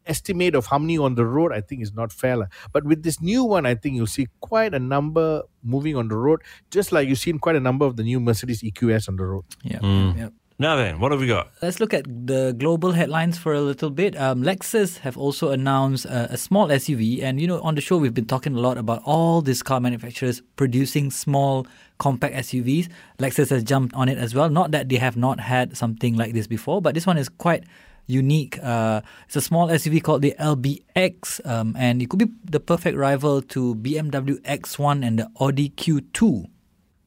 estimate 0.07 0.55
of 0.55 0.67
how 0.67 0.79
many 0.79 0.97
on 0.99 1.15
the 1.15 1.27
road, 1.27 1.53
I 1.53 1.61
think, 1.61 1.83
is 1.83 1.93
not 1.93 2.13
fair. 2.13 2.37
lah. 2.37 2.47
But 2.73 2.85
with 2.85 3.03
this 3.03 3.21
new 3.21 3.45
one, 3.45 3.67
I 3.67 3.75
think 3.75 3.97
you'll 3.97 4.07
see 4.07 4.29
quite 4.41 4.73
a 4.73 4.79
number 4.79 5.43
moving 5.63 5.97
on 5.97 6.09
the 6.09 6.17
road, 6.17 6.43
just 6.71 6.93
like 6.93 7.09
you've 7.09 7.19
seen 7.19 7.39
quite 7.39 7.57
a 7.57 7.61
number 7.61 7.85
of 7.85 7.97
the 7.97 8.03
new 8.03 8.21
Mercedes 8.21 8.63
EQS 8.63 9.09
on 9.09 9.17
the 9.17 9.25
road. 9.25 9.45
Yeah. 9.63 9.81
yeah. 10.17 10.29
Now 10.61 10.77
then, 10.77 11.01
what 11.01 11.11
have 11.11 11.23
we 11.23 11.27
got? 11.27 11.49
Let's 11.63 11.81
look 11.81 11.95
at 11.95 12.05
the 12.05 12.53
global 12.53 12.93
headlines 12.93 13.39
for 13.39 13.55
a 13.55 13.63
little 13.63 13.89
bit. 13.89 14.15
Um, 14.21 14.43
Lexus 14.43 14.99
have 14.99 15.17
also 15.17 15.53
announced 15.53 16.05
uh, 16.05 16.27
a 16.29 16.37
small 16.37 16.69
SUV, 16.69 17.23
and 17.23 17.41
you 17.41 17.47
know, 17.47 17.63
on 17.63 17.77
the 17.77 17.81
show 17.81 17.97
we've 17.97 18.13
been 18.13 18.27
talking 18.27 18.55
a 18.55 18.61
lot 18.61 18.77
about 18.77 19.01
all 19.07 19.41
these 19.41 19.63
car 19.63 19.81
manufacturers 19.81 20.43
producing 20.57 21.11
small, 21.11 21.67
compact 21.97 22.35
SUVs. 22.35 22.91
Lexus 23.19 23.49
has 23.49 23.65
jumped 23.65 23.95
on 23.95 24.11
it 24.11 24.19
as 24.19 24.35
well. 24.35 24.51
Not 24.51 24.71
that 24.73 24.91
they 24.91 24.97
have 24.97 25.17
not 25.17 25.41
had 25.41 25.79
something 25.79 26.15
like 26.19 26.35
this 26.35 26.47
before, 26.47 26.83
but 26.83 26.93
this 26.93 27.07
one 27.07 27.17
is 27.17 27.31
quite 27.31 27.65
unique. 28.07 28.63
Uh, 28.63 29.01
it's 29.25 29.37
a 29.37 29.41
small 29.41 29.69
SUV 29.69 30.03
called 30.03 30.21
the 30.21 30.35
LBX, 30.39 31.41
um, 31.47 31.75
and 31.79 32.03
it 32.03 32.11
could 32.11 32.19
be 32.19 32.29
the 32.45 32.61
perfect 32.61 32.99
rival 32.99 33.41
to 33.41 33.77
BMW 33.77 34.39
X1 34.43 35.07
and 35.07 35.21
the 35.21 35.31
Audi 35.41 35.71
Q2. 35.71 36.51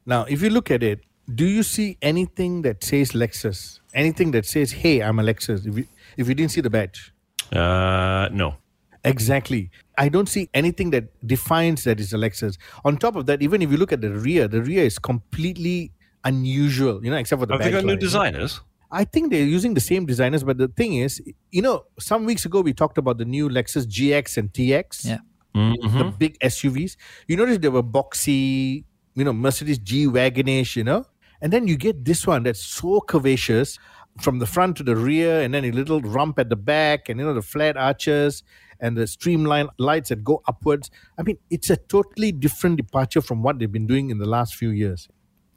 Now, 0.06 0.24
if 0.24 0.42
you 0.42 0.50
look 0.50 0.72
at 0.72 0.82
it, 0.82 1.04
do 1.32 1.46
you 1.46 1.62
see 1.62 1.96
anything 2.02 2.62
that 2.62 2.82
says 2.84 3.12
Lexus? 3.12 3.80
Anything 3.94 4.30
that 4.32 4.44
says, 4.46 4.72
"Hey, 4.72 5.00
I'm 5.02 5.18
a 5.18 5.22
Lexus"? 5.22 5.66
If 5.66 5.78
you, 5.78 5.86
if 6.16 6.28
you 6.28 6.34
didn't 6.34 6.50
see 6.52 6.60
the 6.60 6.70
badge, 6.70 7.12
Uh, 7.52 8.28
no. 8.32 8.56
Exactly. 9.04 9.70
I 9.98 10.08
don't 10.08 10.28
see 10.28 10.48
anything 10.54 10.90
that 10.90 11.04
defines 11.26 11.84
that 11.84 12.00
it's 12.00 12.12
a 12.12 12.16
Lexus. 12.16 12.56
On 12.86 12.96
top 12.96 13.16
of 13.16 13.26
that, 13.26 13.42
even 13.42 13.60
if 13.62 13.70
you 13.70 13.76
look 13.76 13.92
at 13.92 14.00
the 14.00 14.10
rear, 14.10 14.48
the 14.48 14.62
rear 14.62 14.82
is 14.84 14.98
completely 14.98 15.92
unusual, 16.24 17.04
you 17.04 17.10
know, 17.10 17.16
except 17.18 17.38
for 17.40 17.46
the 17.46 17.52
Have 17.54 17.62
they 17.62 17.70
got 17.70 17.78
badge 17.78 17.86
new 17.86 17.96
designers? 17.96 18.60
I 18.90 19.04
think 19.04 19.30
they're 19.30 19.44
using 19.44 19.74
the 19.74 19.80
same 19.80 20.06
designers, 20.06 20.42
but 20.42 20.56
the 20.56 20.68
thing 20.68 20.94
is, 20.94 21.20
you 21.50 21.60
know, 21.62 21.84
some 21.98 22.24
weeks 22.24 22.44
ago 22.46 22.60
we 22.62 22.72
talked 22.72 22.96
about 22.96 23.18
the 23.18 23.24
new 23.24 23.48
Lexus 23.48 23.86
GX 23.86 24.36
and 24.38 24.52
TX, 24.52 25.04
Yeah. 25.04 25.18
the 25.54 26.14
big 26.16 26.38
SUVs. 26.40 26.96
You 27.28 27.36
notice 27.36 27.58
they 27.58 27.68
were 27.68 27.82
boxy, 27.82 28.84
you 29.14 29.24
know, 29.24 29.32
Mercedes 29.32 29.78
G 29.78 30.06
Wagonish, 30.06 30.76
you 30.76 30.84
know, 30.84 31.04
and 31.44 31.52
then 31.52 31.68
you 31.68 31.76
get 31.76 32.06
this 32.06 32.26
one 32.26 32.42
that's 32.42 32.64
so 32.64 33.02
curvaceous 33.06 33.78
from 34.22 34.38
the 34.38 34.46
front 34.46 34.78
to 34.78 34.82
the 34.82 34.96
rear, 34.96 35.42
and 35.42 35.52
then 35.52 35.64
a 35.66 35.72
little 35.72 36.00
rump 36.00 36.38
at 36.38 36.48
the 36.48 36.56
back, 36.56 37.10
and 37.10 37.20
you 37.20 37.26
know 37.26 37.34
the 37.34 37.42
flat 37.42 37.76
arches 37.76 38.42
and 38.80 38.96
the 38.96 39.06
streamlined 39.06 39.68
lights 39.78 40.08
that 40.08 40.24
go 40.24 40.42
upwards. 40.48 40.90
I 41.18 41.22
mean, 41.22 41.36
it's 41.50 41.68
a 41.68 41.76
totally 41.76 42.32
different 42.32 42.78
departure 42.78 43.20
from 43.20 43.42
what 43.42 43.58
they've 43.58 43.70
been 43.70 43.86
doing 43.86 44.08
in 44.08 44.16
the 44.16 44.26
last 44.26 44.54
few 44.54 44.70
years. 44.70 45.06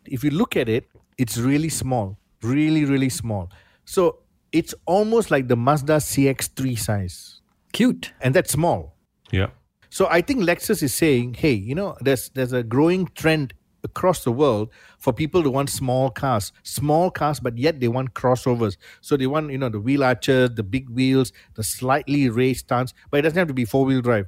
If 0.05 0.25
you 0.25 0.31
look 0.31 0.57
at 0.57 0.67
it, 0.67 0.85
it's 1.17 1.37
really 1.37 1.69
small, 1.69 2.19
really, 2.41 2.83
really 2.83 3.09
small. 3.09 3.49
So 3.85 4.19
it's 4.51 4.75
almost 4.85 5.31
like 5.31 5.47
the 5.47 5.55
Mazda 5.55 5.97
CX3 5.97 6.77
size, 6.77 7.41
Cute. 7.71 8.11
and 8.19 8.35
that's 8.35 8.51
small. 8.51 8.97
Yeah. 9.31 9.47
So 9.89 10.07
I 10.09 10.19
think 10.19 10.41
Lexus 10.41 10.83
is 10.83 10.93
saying, 10.93 11.35
hey, 11.35 11.53
you 11.53 11.75
know, 11.75 11.95
there's 12.01 12.29
there's 12.33 12.51
a 12.51 12.61
growing 12.61 13.07
trend 13.15 13.53
across 13.87 14.23
the 14.23 14.31
world 14.31 14.69
for 14.97 15.11
people 15.11 15.41
to 15.43 15.49
want 15.49 15.69
small 15.69 16.09
cars, 16.09 16.51
small 16.63 17.09
cars, 17.09 17.39
but 17.39 17.57
yet 17.57 17.79
they 17.79 17.87
want 17.87 18.13
crossovers. 18.13 18.77
So 19.01 19.17
they 19.17 19.27
want, 19.27 19.51
you 19.51 19.57
know, 19.57 19.69
the 19.69 19.79
wheel 19.79 20.03
arches, 20.03 20.51
the 20.55 20.63
big 20.63 20.89
wheels, 20.89 21.31
the 21.55 21.63
slightly 21.63 22.29
raised 22.29 22.65
stance, 22.65 22.93
but 23.09 23.19
it 23.19 23.23
doesn't 23.23 23.37
have 23.37 23.47
to 23.47 23.53
be 23.53 23.65
four 23.65 23.85
wheel 23.85 24.01
drive. 24.01 24.27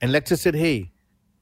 And 0.00 0.12
Lexus 0.12 0.38
said, 0.38 0.54
hey, 0.54 0.90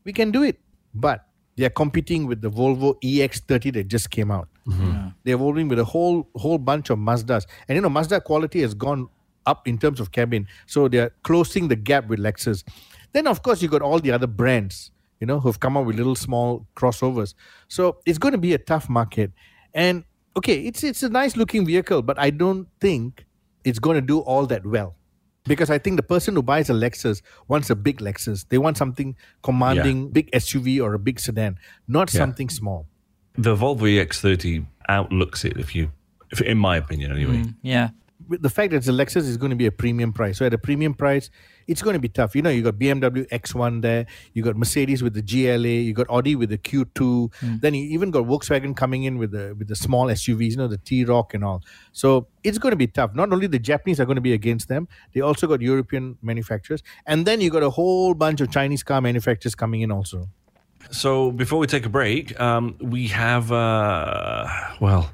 we 0.04 0.12
can 0.12 0.30
do 0.30 0.42
it, 0.42 0.60
but 0.94 1.26
they 1.56 1.64
are 1.66 1.70
competing 1.70 2.26
with 2.26 2.40
the 2.40 2.50
Volvo 2.50 2.94
EX30 3.02 3.72
that 3.74 3.88
just 3.88 4.10
came 4.10 4.30
out. 4.30 4.48
Mm-hmm. 4.66 5.08
They're 5.24 5.34
evolving 5.34 5.68
with 5.68 5.78
a 5.78 5.84
whole 5.84 6.28
whole 6.36 6.58
bunch 6.58 6.90
of 6.90 6.98
Mazdas, 6.98 7.46
and 7.68 7.76
you 7.76 7.82
know, 7.82 7.88
Mazda 7.90 8.20
quality 8.20 8.60
has 8.62 8.72
gone 8.74 9.08
up 9.46 9.66
in 9.66 9.78
terms 9.78 10.00
of 10.00 10.12
cabin, 10.12 10.46
so 10.66 10.88
they 10.88 10.98
are 10.98 11.12
closing 11.22 11.68
the 11.68 11.76
gap 11.76 12.06
with 12.08 12.18
Lexus. 12.18 12.64
Then, 13.12 13.26
of 13.26 13.42
course, 13.42 13.60
you 13.62 13.68
got 13.68 13.82
all 13.82 13.98
the 13.98 14.12
other 14.12 14.26
brands, 14.26 14.90
you 15.20 15.26
know, 15.26 15.38
who've 15.40 15.60
come 15.60 15.76
up 15.76 15.84
with 15.86 15.96
little 15.96 16.14
small 16.16 16.66
crossovers. 16.74 17.34
So 17.68 17.98
it's 18.06 18.18
going 18.18 18.32
to 18.32 18.38
be 18.38 18.54
a 18.54 18.58
tough 18.58 18.88
market. 18.88 19.30
And 19.74 20.04
okay, 20.36 20.64
it's 20.64 20.82
it's 20.82 21.02
a 21.02 21.08
nice 21.08 21.36
looking 21.36 21.64
vehicle, 21.66 22.02
but 22.02 22.18
I 22.18 22.30
don't 22.30 22.66
think 22.80 23.24
it's 23.64 23.78
going 23.78 23.96
to 23.96 24.00
do 24.00 24.20
all 24.20 24.46
that 24.46 24.64
well. 24.66 24.96
Because 25.44 25.70
I 25.70 25.78
think 25.78 25.96
the 25.96 26.02
person 26.02 26.34
who 26.34 26.42
buys 26.42 26.68
a 26.70 26.74
Lexus 26.74 27.22
wants 27.48 27.70
a 27.70 27.74
big 27.76 27.98
Lexus. 28.00 28.46
They 28.48 28.58
want 28.58 28.76
something 28.76 29.16
commanding, 29.42 30.10
big 30.10 30.30
SUV 30.32 30.82
or 30.82 30.92
a 30.94 30.98
big 30.98 31.18
sedan, 31.18 31.58
not 31.88 32.12
Yeah. 32.12 32.18
something 32.20 32.48
small. 32.50 32.86
The 33.38 33.56
Volvo 33.56 33.86
EX30 33.88 34.66
outlooks 34.88 35.44
it, 35.44 35.56
if 35.56 35.74
you, 35.74 35.90
if, 36.30 36.40
in 36.42 36.58
my 36.58 36.76
opinion, 36.76 37.10
anyway. 37.12 37.38
Mm, 37.38 37.54
yeah. 37.62 37.90
The 38.28 38.50
fact 38.50 38.70
that 38.70 38.78
it's 38.78 38.88
a 38.88 38.92
Lexus 38.92 39.28
is 39.28 39.36
going 39.36 39.50
to 39.50 39.56
be 39.56 39.66
a 39.66 39.72
premium 39.72 40.12
price. 40.12 40.38
So 40.38 40.46
at 40.46 40.54
a 40.54 40.58
premium 40.58 40.94
price, 40.94 41.30
it's 41.66 41.82
going 41.82 41.94
to 41.94 42.00
be 42.00 42.08
tough. 42.08 42.34
You 42.34 42.42
know, 42.42 42.50
you 42.50 42.62
got 42.62 42.74
BMW 42.74 43.28
X1 43.28 43.82
there, 43.82 44.06
you 44.34 44.42
got 44.42 44.56
Mercedes 44.56 45.02
with 45.02 45.14
the 45.14 45.22
GLA, 45.22 45.68
you 45.68 45.92
got 45.92 46.06
Audi 46.10 46.36
with 46.36 46.50
the 46.50 46.58
Q2, 46.58 47.34
hmm. 47.34 47.56
then 47.60 47.74
you 47.74 47.84
even 47.90 48.10
got 48.10 48.24
Volkswagen 48.24 48.76
coming 48.76 49.04
in 49.04 49.18
with 49.18 49.30
the 49.30 49.54
with 49.58 49.68
the 49.68 49.76
small 49.76 50.06
SUVs, 50.06 50.50
you 50.50 50.56
know, 50.56 50.68
the 50.68 50.78
T-Roc 50.78 51.32
and 51.34 51.44
all. 51.44 51.62
So 51.92 52.26
it's 52.42 52.58
going 52.58 52.72
to 52.72 52.76
be 52.76 52.86
tough. 52.86 53.14
Not 53.14 53.32
only 53.32 53.46
the 53.46 53.58
Japanese 53.58 54.00
are 54.00 54.04
going 54.04 54.16
to 54.16 54.22
be 54.22 54.32
against 54.32 54.68
them, 54.68 54.88
they 55.12 55.20
also 55.20 55.46
got 55.46 55.60
European 55.60 56.18
manufacturers, 56.22 56.82
and 57.06 57.26
then 57.26 57.40
you 57.40 57.50
got 57.50 57.62
a 57.62 57.70
whole 57.70 58.14
bunch 58.14 58.40
of 58.40 58.50
Chinese 58.50 58.82
car 58.82 59.00
manufacturers 59.00 59.54
coming 59.54 59.82
in 59.82 59.90
also. 59.92 60.28
So 60.90 61.30
before 61.30 61.58
we 61.58 61.66
take 61.66 61.86
a 61.86 61.88
break, 61.88 62.38
um, 62.40 62.76
we 62.80 63.08
have 63.08 63.52
uh, 63.52 64.46
well, 64.80 65.10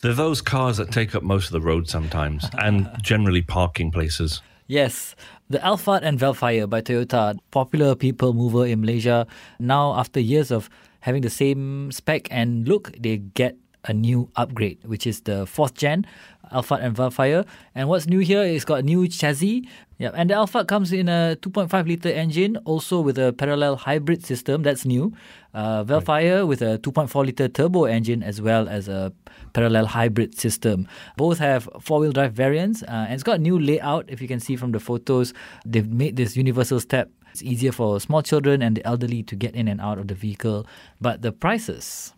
there 0.00 0.10
are 0.10 0.14
those 0.14 0.40
cars 0.42 0.76
that 0.76 0.90
take 0.90 1.14
up 1.14 1.22
most 1.22 1.46
of 1.46 1.52
the 1.52 1.60
road 1.60 1.88
sometimes, 1.88 2.44
and 2.58 2.88
generally 3.02 3.42
parking 3.42 3.90
places. 3.90 4.42
Yes, 4.66 5.14
the 5.48 5.58
Alphard 5.58 6.02
and 6.02 6.18
Vellfire 6.18 6.66
by 6.68 6.80
Toyota, 6.80 7.38
popular 7.50 7.94
people 7.94 8.34
mover 8.34 8.66
in 8.66 8.80
Malaysia. 8.80 9.26
Now, 9.60 9.94
after 9.94 10.18
years 10.18 10.50
of 10.50 10.68
having 11.00 11.22
the 11.22 11.30
same 11.30 11.92
spec 11.92 12.26
and 12.32 12.66
look, 12.66 12.92
they 12.98 13.18
get 13.18 13.56
a 13.84 13.94
new 13.94 14.28
upgrade, 14.34 14.78
which 14.84 15.06
is 15.06 15.20
the 15.22 15.46
fourth 15.46 15.74
gen 15.74 16.04
Alphard 16.52 16.82
and 16.82 16.96
Vellfire. 16.96 17.44
And 17.74 17.88
what's 17.88 18.06
new 18.06 18.20
here 18.20 18.42
is 18.42 18.64
got 18.64 18.80
a 18.80 18.82
new 18.82 19.08
chassis. 19.08 19.68
Yeah, 19.98 20.10
and 20.14 20.28
the 20.28 20.34
Alphard 20.34 20.68
comes 20.68 20.92
in 20.92 21.08
a 21.08 21.38
2.5 21.40 21.86
liter 21.86 22.10
engine, 22.10 22.58
also 22.64 23.00
with 23.00 23.18
a 23.18 23.32
parallel 23.32 23.76
hybrid 23.76 24.24
system. 24.26 24.62
That's 24.62 24.84
new. 24.84 25.12
Uh, 25.54 25.84
Vellfire 25.84 26.46
with 26.46 26.60
a 26.60 26.78
2.4 26.78 27.24
liter 27.24 27.48
turbo 27.48 27.84
engine 27.84 28.22
as 28.22 28.42
well 28.42 28.68
as 28.68 28.88
a 28.88 29.12
parallel 29.54 29.86
hybrid 29.86 30.38
system. 30.38 30.86
Both 31.16 31.38
have 31.38 31.68
four 31.80 32.00
wheel 32.00 32.12
drive 32.12 32.34
variants, 32.34 32.82
uh, 32.82 33.06
and 33.08 33.14
it's 33.14 33.22
got 33.22 33.36
a 33.36 33.42
new 33.42 33.58
layout. 33.58 34.04
If 34.08 34.20
you 34.20 34.28
can 34.28 34.40
see 34.40 34.56
from 34.56 34.72
the 34.72 34.80
photos, 34.80 35.32
they've 35.64 35.90
made 35.90 36.16
this 36.16 36.36
universal 36.36 36.78
step. 36.78 37.10
It's 37.30 37.42
easier 37.42 37.72
for 37.72 38.00
small 38.00 38.22
children 38.22 38.62
and 38.62 38.76
the 38.76 38.86
elderly 38.86 39.22
to 39.24 39.36
get 39.36 39.54
in 39.54 39.68
and 39.68 39.80
out 39.80 39.98
of 39.98 40.08
the 40.08 40.14
vehicle. 40.14 40.66
But 41.00 41.22
the 41.22 41.32
prices, 41.32 42.14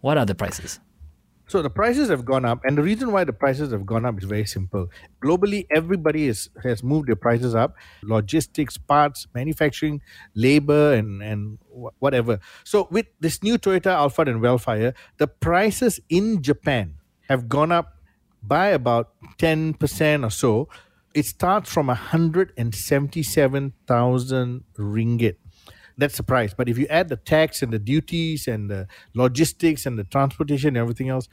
what 0.00 0.18
are 0.18 0.26
the 0.26 0.34
prices? 0.34 0.80
So 1.48 1.62
the 1.62 1.70
prices 1.70 2.10
have 2.10 2.26
gone 2.26 2.44
up, 2.44 2.60
and 2.64 2.76
the 2.76 2.82
reason 2.82 3.10
why 3.10 3.24
the 3.24 3.32
prices 3.32 3.72
have 3.72 3.86
gone 3.86 4.04
up 4.04 4.18
is 4.18 4.24
very 4.24 4.44
simple. 4.44 4.88
Globally, 5.24 5.66
everybody 5.74 6.28
is, 6.28 6.50
has 6.62 6.82
moved 6.82 7.08
their 7.08 7.16
prices 7.16 7.54
up: 7.54 7.74
logistics, 8.02 8.76
parts, 8.76 9.26
manufacturing, 9.34 10.02
labor, 10.34 10.92
and 10.92 11.22
and 11.22 11.58
whatever. 11.98 12.38
So 12.64 12.86
with 12.90 13.06
this 13.18 13.42
new 13.42 13.56
Toyota 13.56 13.96
Alphard 13.96 14.28
and 14.28 14.42
Wellfire, 14.42 14.92
the 15.16 15.26
prices 15.26 16.00
in 16.10 16.42
Japan 16.42 16.96
have 17.28 17.48
gone 17.48 17.72
up 17.72 17.96
by 18.42 18.68
about 18.68 19.14
ten 19.38 19.72
percent 19.72 20.24
or 20.24 20.30
so. 20.30 20.68
It 21.14 21.24
starts 21.24 21.72
from 21.72 21.88
hundred 21.88 22.52
and 22.58 22.74
seventy-seven 22.74 23.72
thousand 23.86 24.64
ringgit 24.76 25.36
that's 25.98 26.16
the 26.16 26.22
price. 26.22 26.54
But 26.54 26.68
if 26.68 26.78
you 26.78 26.86
add 26.86 27.08
the 27.08 27.16
tax 27.16 27.60
and 27.60 27.72
the 27.72 27.78
duties 27.78 28.46
and 28.46 28.70
the 28.70 28.86
logistics 29.14 29.84
and 29.84 29.98
the 29.98 30.04
transportation 30.04 30.68
and 30.68 30.76
everything 30.76 31.08
else, 31.08 31.28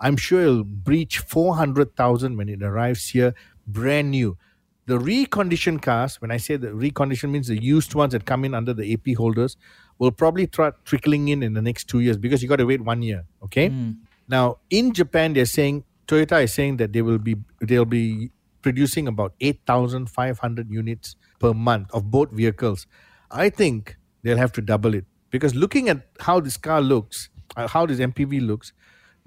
I'm 0.00 0.16
sure 0.16 0.42
it'll 0.42 0.64
breach 0.64 1.18
400,000 1.18 2.36
when 2.36 2.48
it 2.48 2.62
arrives 2.62 3.08
here, 3.08 3.34
brand 3.66 4.12
new. 4.12 4.38
The 4.86 4.98
reconditioned 4.98 5.82
cars, 5.82 6.20
when 6.20 6.30
I 6.30 6.36
say 6.36 6.56
the 6.56 6.68
reconditioned 6.68 7.30
means 7.30 7.48
the 7.48 7.60
used 7.60 7.94
ones 7.94 8.12
that 8.12 8.24
come 8.24 8.44
in 8.44 8.54
under 8.54 8.72
the 8.72 8.92
AP 8.92 9.16
holders, 9.16 9.56
will 9.98 10.12
probably 10.12 10.46
start 10.46 10.84
trickling 10.84 11.28
in 11.28 11.42
in 11.42 11.54
the 11.54 11.62
next 11.62 11.88
two 11.88 12.00
years 12.00 12.16
because 12.16 12.42
you 12.42 12.48
got 12.48 12.56
to 12.56 12.66
wait 12.66 12.82
one 12.82 13.02
year. 13.02 13.24
Okay. 13.42 13.68
Hmm. 13.68 13.92
Now 14.28 14.58
in 14.70 14.92
Japan, 14.92 15.32
they're 15.32 15.46
saying 15.46 15.84
Toyota 16.06 16.42
is 16.44 16.52
saying 16.52 16.76
that 16.78 16.92
they 16.92 17.02
will 17.02 17.18
be 17.18 17.36
they'll 17.60 17.84
be 17.84 18.30
producing 18.62 19.08
about 19.08 19.34
8,500 19.40 20.70
units 20.70 21.16
per 21.38 21.52
month 21.52 21.90
of 21.92 22.10
both 22.10 22.30
vehicles. 22.30 22.86
I 23.30 23.50
think 23.50 23.96
they'll 24.24 24.36
have 24.36 24.50
to 24.52 24.60
double 24.60 24.94
it 24.94 25.04
because 25.30 25.54
looking 25.54 25.88
at 25.88 26.08
how 26.18 26.40
this 26.40 26.56
car 26.56 26.80
looks, 26.80 27.28
uh, 27.56 27.68
how 27.68 27.86
this 27.86 28.00
MPV 28.00 28.44
looks, 28.44 28.72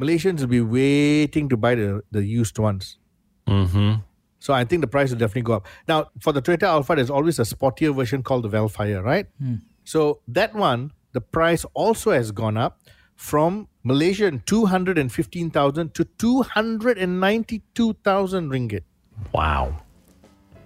Malaysians 0.01 0.42
will 0.42 0.48
be 0.48 0.60
waiting 0.62 1.48
to 1.50 1.56
buy 1.56 1.75
the, 1.75 2.04
the 2.12 2.25
used 2.25 2.60
ones. 2.60 2.98
Mm-hmm. 3.48 4.01
So 4.39 4.54
I 4.54 4.66
think 4.66 4.82
the 4.82 4.88
price 4.88 5.10
will 5.10 5.18
definitely 5.18 5.42
go 5.44 5.54
up. 5.54 5.66
Now, 5.88 6.10
for 6.22 6.34
the 6.34 6.42
Toyota 6.42 6.63
Alpha, 6.63 6.96
there's 6.96 7.10
always 7.10 7.39
a 7.39 7.44
sportier 7.44 7.96
version 7.96 8.24
called 8.24 8.44
the 8.44 8.50
Vellfire, 8.50 9.01
right? 9.04 9.25
So 9.84 10.20
that 10.27 10.54
one, 10.54 10.92
the 11.13 11.22
price 11.22 11.66
also 11.74 12.12
has 12.12 12.32
gone 12.32 12.58
up 12.58 12.82
from 13.16 13.68
Malaysian 13.84 14.44
215,000 14.46 15.94
to 15.94 16.04
292,000 16.04 18.50
ringgit. 18.50 18.82
Wow. 19.34 19.75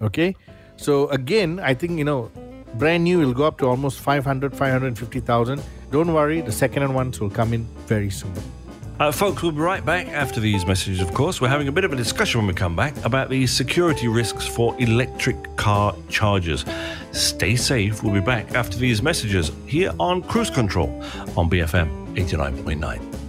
Okay. 0.02 0.36
So 0.76 1.08
again, 1.10 1.60
I 1.60 1.74
think, 1.74 1.98
you 1.98 2.04
know, 2.04 2.30
brand 2.76 3.04
new 3.04 3.20
will 3.20 3.34
go 3.34 3.44
up 3.44 3.58
to 3.60 3.68
almost 3.68 4.00
500, 4.00 4.56
550,000. 4.56 5.62
Don't 5.92 6.14
worry, 6.14 6.42
the 6.42 6.52
second-hand 6.52 6.96
ones 6.96 7.20
will 7.20 7.30
come 7.30 7.54
in 7.54 7.66
very 7.88 8.10
soon. 8.10 8.34
Uh, 9.00 9.12
folks, 9.12 9.42
we'll 9.42 9.52
be 9.52 9.60
right 9.60 9.84
back 9.84 10.08
after 10.10 10.40
these 10.40 10.64
messages, 10.66 11.02
of 11.02 11.12
course. 11.14 11.42
We're 11.42 11.48
having 11.48 11.68
a 11.68 11.72
bit 11.72 11.86
of 11.86 11.92
a 11.92 11.96
discussion 11.96 12.40
when 12.40 12.48
we 12.48 12.54
come 12.54 12.76
back 12.76 12.96
about 13.04 13.30
the 13.30 13.48
security 13.48 14.08
risks 14.08 14.46
for 14.46 14.76
electric 14.80 15.56
car 15.56 15.96
chargers. 16.08 16.66
Stay 17.12 17.56
safe. 17.56 18.04
We'll 18.04 18.14
be 18.14 18.20
back 18.20 18.54
after 18.54 18.78
these 18.78 19.02
messages 19.02 19.52
here 19.66 19.92
on 20.00 20.22
Cruise 20.22 20.52
Control 20.52 20.90
on 21.36 21.50
BFM 21.50 22.16
89.9. 22.16 23.21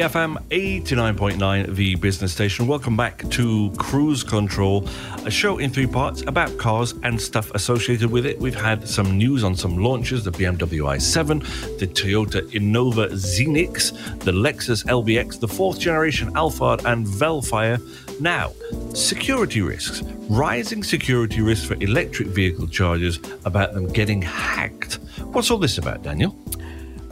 BFM 0.00 0.38
89.9, 0.48 1.74
the 1.74 1.94
business 1.96 2.32
station. 2.32 2.66
Welcome 2.66 2.96
back 2.96 3.18
to 3.32 3.70
Cruise 3.76 4.24
Control, 4.24 4.88
a 5.26 5.30
show 5.30 5.58
in 5.58 5.70
three 5.70 5.86
parts 5.86 6.22
about 6.22 6.56
cars 6.56 6.94
and 7.02 7.20
stuff 7.20 7.50
associated 7.50 8.10
with 8.10 8.24
it. 8.24 8.38
We've 8.38 8.58
had 8.58 8.88
some 8.88 9.18
news 9.18 9.44
on 9.44 9.54
some 9.54 9.76
launches 9.76 10.24
the 10.24 10.30
BMW 10.30 10.96
i7, 10.96 11.78
the 11.78 11.86
Toyota 11.86 12.40
Innova 12.50 13.10
Zenix, 13.10 13.92
the 14.20 14.32
Lexus 14.32 14.86
LBX, 14.86 15.38
the 15.38 15.48
fourth 15.48 15.78
generation 15.78 16.32
Alphard, 16.32 16.82
and 16.86 17.06
Vellfire. 17.06 17.78
Now, 18.22 18.54
security 18.94 19.60
risks. 19.60 20.00
Rising 20.30 20.82
security 20.82 21.42
risks 21.42 21.66
for 21.66 21.74
electric 21.74 22.28
vehicle 22.28 22.68
chargers 22.68 23.20
about 23.44 23.74
them 23.74 23.86
getting 23.86 24.22
hacked. 24.22 24.94
What's 25.32 25.50
all 25.50 25.58
this 25.58 25.76
about, 25.76 26.02
Daniel? 26.02 26.34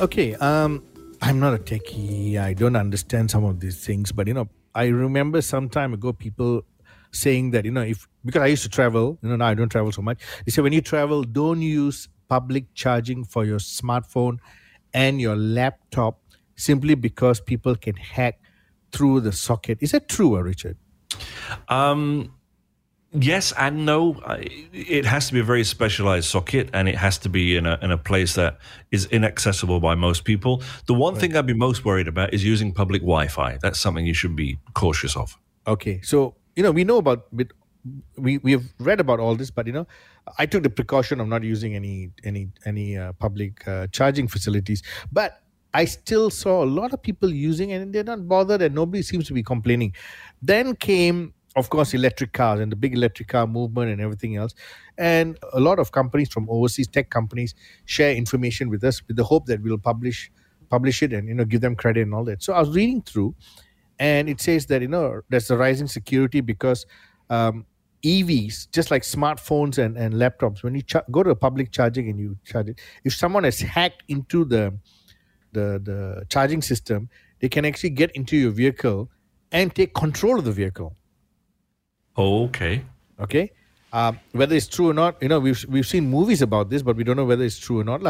Okay, 0.00 0.36
um, 0.36 0.82
I'm 1.20 1.40
not 1.40 1.54
a 1.54 1.58
techie. 1.58 2.38
I 2.38 2.52
don't 2.54 2.76
understand 2.76 3.30
some 3.30 3.44
of 3.44 3.60
these 3.60 3.84
things, 3.84 4.12
but 4.12 4.28
you 4.28 4.34
know, 4.34 4.48
I 4.74 4.86
remember 4.86 5.42
some 5.42 5.68
time 5.68 5.92
ago 5.92 6.12
people 6.12 6.62
saying 7.10 7.50
that 7.52 7.64
you 7.64 7.70
know 7.70 7.82
if 7.82 8.06
because 8.24 8.42
I 8.42 8.46
used 8.46 8.62
to 8.64 8.68
travel, 8.68 9.18
you 9.22 9.28
know 9.28 9.36
now 9.36 9.46
I 9.46 9.54
don't 9.54 9.68
travel 9.68 9.90
so 9.92 10.02
much. 10.02 10.20
They 10.44 10.50
say 10.50 10.62
when 10.62 10.72
you 10.72 10.80
travel, 10.80 11.24
don't 11.24 11.62
use 11.62 12.08
public 12.28 12.72
charging 12.74 13.24
for 13.24 13.44
your 13.44 13.58
smartphone 13.58 14.38
and 14.94 15.20
your 15.20 15.36
laptop 15.36 16.20
simply 16.56 16.94
because 16.94 17.40
people 17.40 17.74
can 17.74 17.96
hack 17.96 18.38
through 18.92 19.20
the 19.20 19.32
socket. 19.32 19.78
Is 19.80 19.92
that 19.92 20.08
true, 20.08 20.38
Richard? 20.40 20.76
Um, 21.68 22.34
yes 23.12 23.52
and 23.58 23.86
no. 23.86 24.20
It 24.72 25.04
has 25.04 25.28
to 25.28 25.32
be 25.32 25.40
a 25.40 25.44
very 25.44 25.64
specialized 25.64 26.28
socket, 26.28 26.70
and 26.72 26.88
it 26.88 26.96
has 26.96 27.18
to 27.18 27.28
be 27.28 27.56
in 27.56 27.66
a 27.66 27.78
in 27.82 27.90
a 27.90 27.98
place 27.98 28.34
that 28.34 28.58
is 28.90 29.06
inaccessible 29.06 29.80
by 29.80 29.94
most 29.94 30.24
people. 30.24 30.62
The 30.86 30.94
one 30.94 31.14
right. 31.14 31.20
thing 31.20 31.36
I'd 31.36 31.46
be 31.46 31.54
most 31.54 31.84
worried 31.84 32.08
about 32.08 32.34
is 32.34 32.44
using 32.44 32.72
public 32.72 33.02
Wi-Fi. 33.02 33.58
That's 33.62 33.80
something 33.80 34.06
you 34.06 34.14
should 34.14 34.36
be 34.36 34.58
cautious 34.74 35.16
of. 35.16 35.36
Okay, 35.66 36.00
so 36.02 36.34
you 36.56 36.62
know 36.62 36.70
we 36.70 36.84
know 36.84 36.98
about 36.98 37.26
we 38.16 38.38
we 38.38 38.52
have 38.52 38.64
read 38.78 39.00
about 39.00 39.20
all 39.20 39.34
this, 39.34 39.50
but 39.50 39.66
you 39.66 39.72
know, 39.72 39.86
I 40.38 40.46
took 40.46 40.62
the 40.62 40.70
precaution 40.70 41.20
of 41.20 41.28
not 41.28 41.42
using 41.42 41.74
any 41.74 42.10
any 42.24 42.48
any 42.66 42.96
uh, 42.96 43.12
public 43.14 43.66
uh, 43.66 43.86
charging 43.88 44.28
facilities, 44.28 44.82
but. 45.12 45.40
I 45.74 45.84
still 45.84 46.30
saw 46.30 46.64
a 46.64 46.70
lot 46.80 46.94
of 46.94 47.02
people 47.02 47.30
using 47.30 47.72
and 47.72 47.92
they're 47.92 48.02
not 48.02 48.26
bothered 48.26 48.62
and 48.62 48.74
nobody 48.74 49.02
seems 49.02 49.26
to 49.26 49.34
be 49.34 49.42
complaining. 49.42 49.94
Then 50.40 50.74
came 50.74 51.34
of 51.58 51.70
course, 51.70 51.92
electric 51.94 52.32
cars 52.32 52.60
and 52.60 52.70
the 52.70 52.76
big 52.76 52.94
electric 52.94 53.28
car 53.28 53.46
movement 53.46 53.90
and 53.90 54.00
everything 54.00 54.36
else. 54.36 54.54
And 54.96 55.38
a 55.52 55.60
lot 55.60 55.78
of 55.78 55.92
companies 55.92 56.28
from 56.28 56.48
overseas 56.48 56.86
tech 56.86 57.10
companies 57.10 57.54
share 57.84 58.14
information 58.14 58.70
with 58.70 58.84
us 58.84 59.02
with 59.06 59.16
the 59.16 59.24
hope 59.24 59.46
that 59.46 59.62
we'll 59.62 59.78
publish 59.78 60.30
publish 60.70 61.02
it 61.02 61.14
and 61.14 61.28
you 61.28 61.34
know 61.34 61.46
give 61.46 61.62
them 61.62 61.74
credit 61.74 62.02
and 62.02 62.14
all 62.14 62.24
that. 62.24 62.42
So 62.42 62.52
I 62.52 62.60
was 62.60 62.70
reading 62.70 63.02
through, 63.02 63.34
and 63.98 64.28
it 64.28 64.40
says 64.40 64.66
that 64.66 64.82
you 64.82 64.88
know 64.88 65.20
there's 65.28 65.50
a 65.50 65.56
rising 65.56 65.88
security 65.88 66.40
because 66.40 66.86
um, 67.30 67.66
EVs, 68.04 68.70
just 68.72 68.90
like 68.90 69.02
smartphones 69.02 69.78
and, 69.78 69.96
and 69.96 70.14
laptops, 70.14 70.62
when 70.62 70.74
you 70.74 70.82
go 71.10 71.22
to 71.22 71.30
a 71.30 71.36
public 71.36 71.72
charging 71.72 72.08
and 72.08 72.18
you 72.18 72.36
charge 72.44 72.68
it, 72.68 72.80
if 73.04 73.14
someone 73.14 73.44
has 73.44 73.60
hacked 73.60 74.04
into 74.08 74.44
the 74.44 74.78
the 75.52 75.80
the 75.82 76.24
charging 76.28 76.62
system, 76.62 77.08
they 77.40 77.48
can 77.48 77.64
actually 77.64 77.90
get 77.90 78.10
into 78.12 78.36
your 78.36 78.50
vehicle 78.50 79.10
and 79.52 79.74
take 79.74 79.94
control 79.94 80.38
of 80.38 80.44
the 80.44 80.52
vehicle. 80.52 80.94
Okay. 82.18 82.84
Okay. 83.20 83.52
Um, 83.92 84.18
whether 84.32 84.54
it's 84.54 84.66
true 84.66 84.90
or 84.90 84.94
not, 84.94 85.16
you 85.22 85.28
know, 85.28 85.40
we've 85.40 85.64
we've 85.68 85.86
seen 85.86 86.10
movies 86.10 86.42
about 86.42 86.68
this, 86.68 86.82
but 86.82 86.96
we 86.96 87.04
don't 87.04 87.16
know 87.16 87.24
whether 87.24 87.44
it's 87.44 87.58
true 87.58 87.80
or 87.80 87.84
not. 87.84 88.02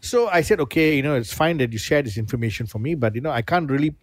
So 0.00 0.28
I 0.28 0.42
said, 0.42 0.60
okay, 0.60 0.94
you 0.94 1.02
know, 1.02 1.16
it's 1.16 1.32
fine 1.32 1.58
that 1.58 1.72
you 1.72 1.78
share 1.78 2.02
this 2.02 2.16
information 2.16 2.66
for 2.66 2.78
me, 2.78 2.94
but 2.94 3.14
you 3.16 3.20
know, 3.20 3.30
I 3.30 3.42
can't 3.42 3.68
really 3.68 3.96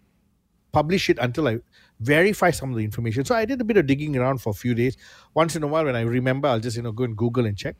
publish 0.73 1.09
it 1.09 1.17
until 1.21 1.47
I 1.47 1.59
verify 2.01 2.51
some 2.51 2.71
of 2.71 2.75
the 2.75 2.83
information. 2.83 3.23
So 3.23 3.33
I 3.33 3.45
did 3.45 3.61
a 3.61 3.63
bit 3.63 3.77
of 3.77 3.87
digging 3.87 4.17
around 4.17 4.39
for 4.39 4.49
a 4.49 4.53
few 4.53 4.75
days. 4.75 4.97
Once 5.33 5.55
in 5.55 5.63
a 5.63 5.67
while, 5.67 5.85
when 5.85 5.95
I 5.95 6.01
remember, 6.01 6.49
I'll 6.49 6.59
just 6.59 6.75
you 6.75 6.83
know 6.83 6.91
go 6.91 7.05
and 7.05 7.15
Google 7.15 7.45
and 7.45 7.55
check. 7.55 7.77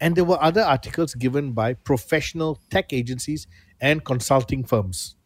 And 0.00 0.16
there 0.16 0.24
were 0.24 0.42
other 0.42 0.62
articles 0.62 1.14
given 1.14 1.52
by 1.52 1.74
professional 1.74 2.58
tech 2.70 2.92
agencies 2.94 3.46
and 3.82 4.02
consulting 4.02 4.64
firms. 4.64 5.16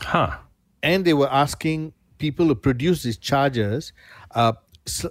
Huh. 0.00 0.38
And 0.82 1.04
they 1.04 1.14
were 1.14 1.30
asking 1.30 1.92
people 2.18 2.46
who 2.46 2.54
produce 2.54 3.02
these 3.02 3.18
chargers, 3.18 3.92
uh, 4.34 4.52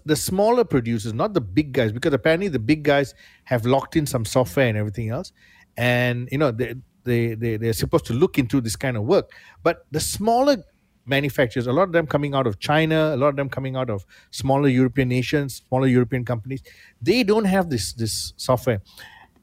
the 0.06 0.15
smaller 0.15 0.63
producers, 0.63 1.13
not 1.13 1.34
the 1.34 1.41
big 1.41 1.74
guys, 1.74 1.91
because 1.91 2.13
apparently 2.13 2.48
the 2.48 2.60
big 2.60 2.84
guys 2.84 3.13
have 3.44 3.65
locked 3.65 3.96
in 3.96 4.06
some 4.06 4.24
software 4.26 4.68
and 4.68 4.78
everything 4.78 5.10
else, 5.10 5.32
and 5.78 6.30
you 6.32 6.38
know 6.38 6.52
they 6.52 6.76
they, 7.04 7.36
they 7.36 7.58
they're 7.58 7.74
supposed 7.74 8.06
to 8.06 8.13
look 8.13 8.39
into 8.39 8.62
this 8.62 8.76
kind 8.76 8.96
of 8.98 9.04
work. 9.04 9.32
But 9.63 9.86
the 9.91 10.00
smaller 10.00 10.58
manufacturers, 11.06 11.68
a 11.68 11.74
lot 11.74 11.84
of 11.84 11.91
them 11.91 12.08
coming 12.08 12.34
out 12.34 12.48
of 12.48 12.60
China, 12.60 13.13
a 13.13 13.18
lot 13.18 13.30
of 13.30 13.36
them 13.36 13.50
coming 13.50 13.76
out 13.76 13.89
of 13.89 14.06
smaller 14.32 14.70
European 14.70 15.10
nations, 15.10 15.62
smaller 15.68 15.88
European 15.88 16.24
companies, 16.26 16.63
they 17.02 17.24
don't 17.24 17.46
have 17.46 17.70
this 17.70 17.94
this 17.94 18.34
software, 18.38 18.82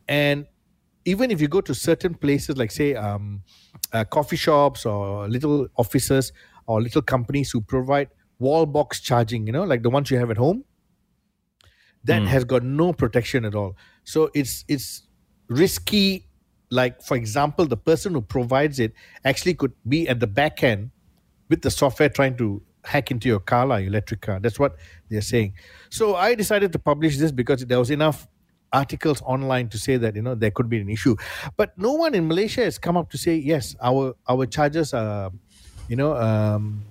and 0.09 0.46
even 1.05 1.31
if 1.31 1.40
you 1.40 1.48
go 1.48 1.61
to 1.61 1.75
certain 1.75 2.14
places 2.14 2.57
like 2.57 2.70
say 2.70 2.94
um, 2.94 3.42
uh, 3.92 4.05
coffee 4.05 4.37
shops 4.37 4.87
or 4.87 5.29
little 5.29 5.68
offices 5.77 6.33
or 6.66 6.81
little 6.81 7.03
companies 7.03 7.51
who 7.51 7.61
provide 7.61 8.09
wall 8.38 8.66
box 8.66 9.01
charging, 9.01 9.46
you 9.46 9.53
know, 9.53 9.64
like 9.64 9.83
the 9.83 9.90
ones 9.90 10.11
you 10.11 10.18
have 10.18 10.31
at 10.31 10.37
home, 10.37 10.64
that 12.05 12.22
mm. 12.22 12.27
has 12.27 12.44
got 12.44 12.62
no 12.62 12.92
protection 12.92 13.44
at 13.44 13.55
all. 13.55 13.77
So 14.05 14.31
it's 14.35 14.64
it's 14.68 15.03
risky. 15.48 16.27
Like 16.70 17.03
for 17.03 17.16
example, 17.16 17.66
the 17.66 17.77
person 17.77 18.14
who 18.14 18.22
provides 18.22 18.79
it 18.81 18.92
actually 19.25 19.55
could 19.55 19.72
be 19.88 20.09
at 20.09 20.20
the 20.20 20.27
back 20.27 20.62
end 20.62 20.90
with 21.48 21.62
the 21.62 21.70
software 21.70 22.09
trying 22.09 22.37
to 22.38 22.62
hack 22.85 23.11
into 23.11 23.29
your 23.29 23.40
car, 23.40 23.66
like 23.66 23.87
electric 23.87 24.22
car. 24.22 24.40
That's 24.40 24.59
what 24.59 24.77
they're 25.09 25.20
saying. 25.20 25.55
So 25.90 26.16
I 26.16 26.35
decided 26.35 26.72
to 26.72 26.79
publish 26.79 27.18
this 27.18 27.31
because 27.31 27.64
there 27.66 27.79
was 27.79 27.90
enough 27.90 28.27
articles 28.72 29.20
online 29.22 29.68
to 29.68 29.79
say 29.79 29.98
that 29.98 30.16
you 30.16 30.22
know 30.22 30.35
there 30.35 30.51
could 30.51 30.68
be 30.68 30.81
an 30.81 30.88
issue, 30.88 31.14
but 31.57 31.77
no 31.77 31.92
one 31.92 32.14
in 32.14 32.27
Malaysia 32.27 32.62
has 32.62 32.79
come 32.79 32.96
up 32.96 33.11
to 33.11 33.18
say 33.18 33.37
yes, 33.37 33.77
our 33.83 34.14
our 34.29 34.46
charges 34.46 34.94
are 34.94 35.31
you 35.92 35.96
know, 35.96 36.16
um, 36.16 36.87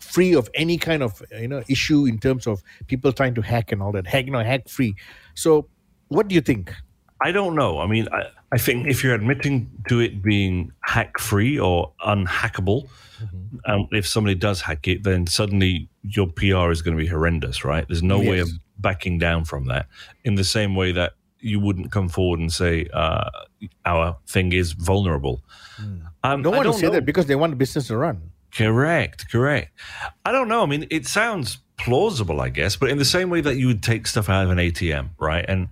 free 0.00 0.34
of 0.34 0.50
any 0.52 0.76
kind 0.76 1.02
of 1.02 1.22
you 1.32 1.48
know 1.48 1.62
issue 1.66 2.04
in 2.04 2.18
terms 2.18 2.46
of 2.46 2.62
people 2.86 3.10
trying 3.10 3.34
to 3.34 3.40
hack 3.40 3.72
and 3.72 3.82
all 3.82 3.90
that. 3.92 4.06
Hack, 4.06 4.26
you 4.26 4.32
know, 4.32 4.44
hack 4.44 4.68
free. 4.68 4.94
So, 5.32 5.66
what 6.08 6.28
do 6.28 6.34
you 6.34 6.42
think? 6.42 6.74
I 7.22 7.32
don't 7.32 7.54
know. 7.54 7.80
I 7.80 7.86
mean, 7.86 8.06
I, 8.12 8.24
I 8.52 8.58
think 8.58 8.86
if 8.86 9.02
you're 9.02 9.14
admitting 9.14 9.70
to 9.88 10.00
it 10.00 10.22
being 10.22 10.72
hack 10.80 11.18
free 11.18 11.58
or 11.58 11.90
unhackable, 12.06 12.86
mm-hmm. 13.18 13.56
um, 13.64 13.88
if 13.92 14.06
somebody 14.06 14.34
does 14.34 14.60
hack 14.60 14.86
it, 14.86 15.04
then 15.04 15.26
suddenly 15.26 15.88
your 16.02 16.26
PR 16.26 16.70
is 16.70 16.82
going 16.82 16.98
to 16.98 17.02
be 17.02 17.08
horrendous, 17.08 17.64
right? 17.64 17.88
There's 17.88 18.02
no 18.02 18.20
yes. 18.20 18.30
way 18.30 18.38
of 18.40 18.50
backing 18.78 19.18
down 19.18 19.46
from 19.46 19.68
that. 19.68 19.86
In 20.22 20.34
the 20.34 20.44
same 20.44 20.74
way 20.74 20.92
that 20.92 21.14
you 21.40 21.60
wouldn't 21.60 21.92
come 21.92 22.08
forward 22.08 22.40
and 22.40 22.52
say 22.52 22.88
uh, 22.92 23.30
our 23.84 24.16
thing 24.26 24.52
is 24.52 24.72
vulnerable. 24.72 25.42
Mm. 25.80 26.02
Um, 26.24 26.42
no 26.42 26.50
one 26.50 26.66
will 26.66 26.72
say 26.72 26.86
know. 26.86 26.92
that 26.92 27.04
because 27.04 27.26
they 27.26 27.36
want 27.36 27.52
the 27.52 27.56
business 27.56 27.88
to 27.88 27.96
run. 27.96 28.30
Correct, 28.52 29.30
correct. 29.30 29.72
I 30.24 30.32
don't 30.32 30.48
know. 30.48 30.62
I 30.62 30.66
mean, 30.66 30.86
it 30.90 31.06
sounds 31.06 31.58
plausible, 31.76 32.40
I 32.40 32.48
guess, 32.48 32.76
but 32.76 32.90
in 32.90 32.98
the 32.98 33.04
same 33.04 33.30
way 33.30 33.40
that 33.40 33.56
you 33.56 33.66
would 33.68 33.82
take 33.82 34.06
stuff 34.06 34.28
out 34.28 34.44
of 34.44 34.50
an 34.50 34.58
ATM, 34.58 35.10
right? 35.18 35.44
And 35.46 35.68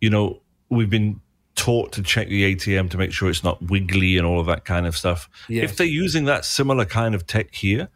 you 0.00 0.10
know, 0.10 0.40
we've 0.70 0.90
been 0.90 1.20
taught 1.54 1.92
to 1.92 2.02
check 2.02 2.28
the 2.28 2.54
ATM 2.54 2.88
to 2.90 2.96
make 2.96 3.12
sure 3.12 3.28
it's 3.28 3.44
not 3.44 3.60
wiggly 3.68 4.16
and 4.16 4.26
all 4.26 4.40
of 4.40 4.46
that 4.46 4.64
kind 4.64 4.86
of 4.86 4.96
stuff. 4.96 5.28
Yes. 5.48 5.70
If 5.70 5.76
they're 5.76 5.86
using 5.86 6.24
that 6.24 6.44
similar 6.44 6.84
kind 6.84 7.14
of 7.14 7.26
tech 7.26 7.54
here, 7.54 7.88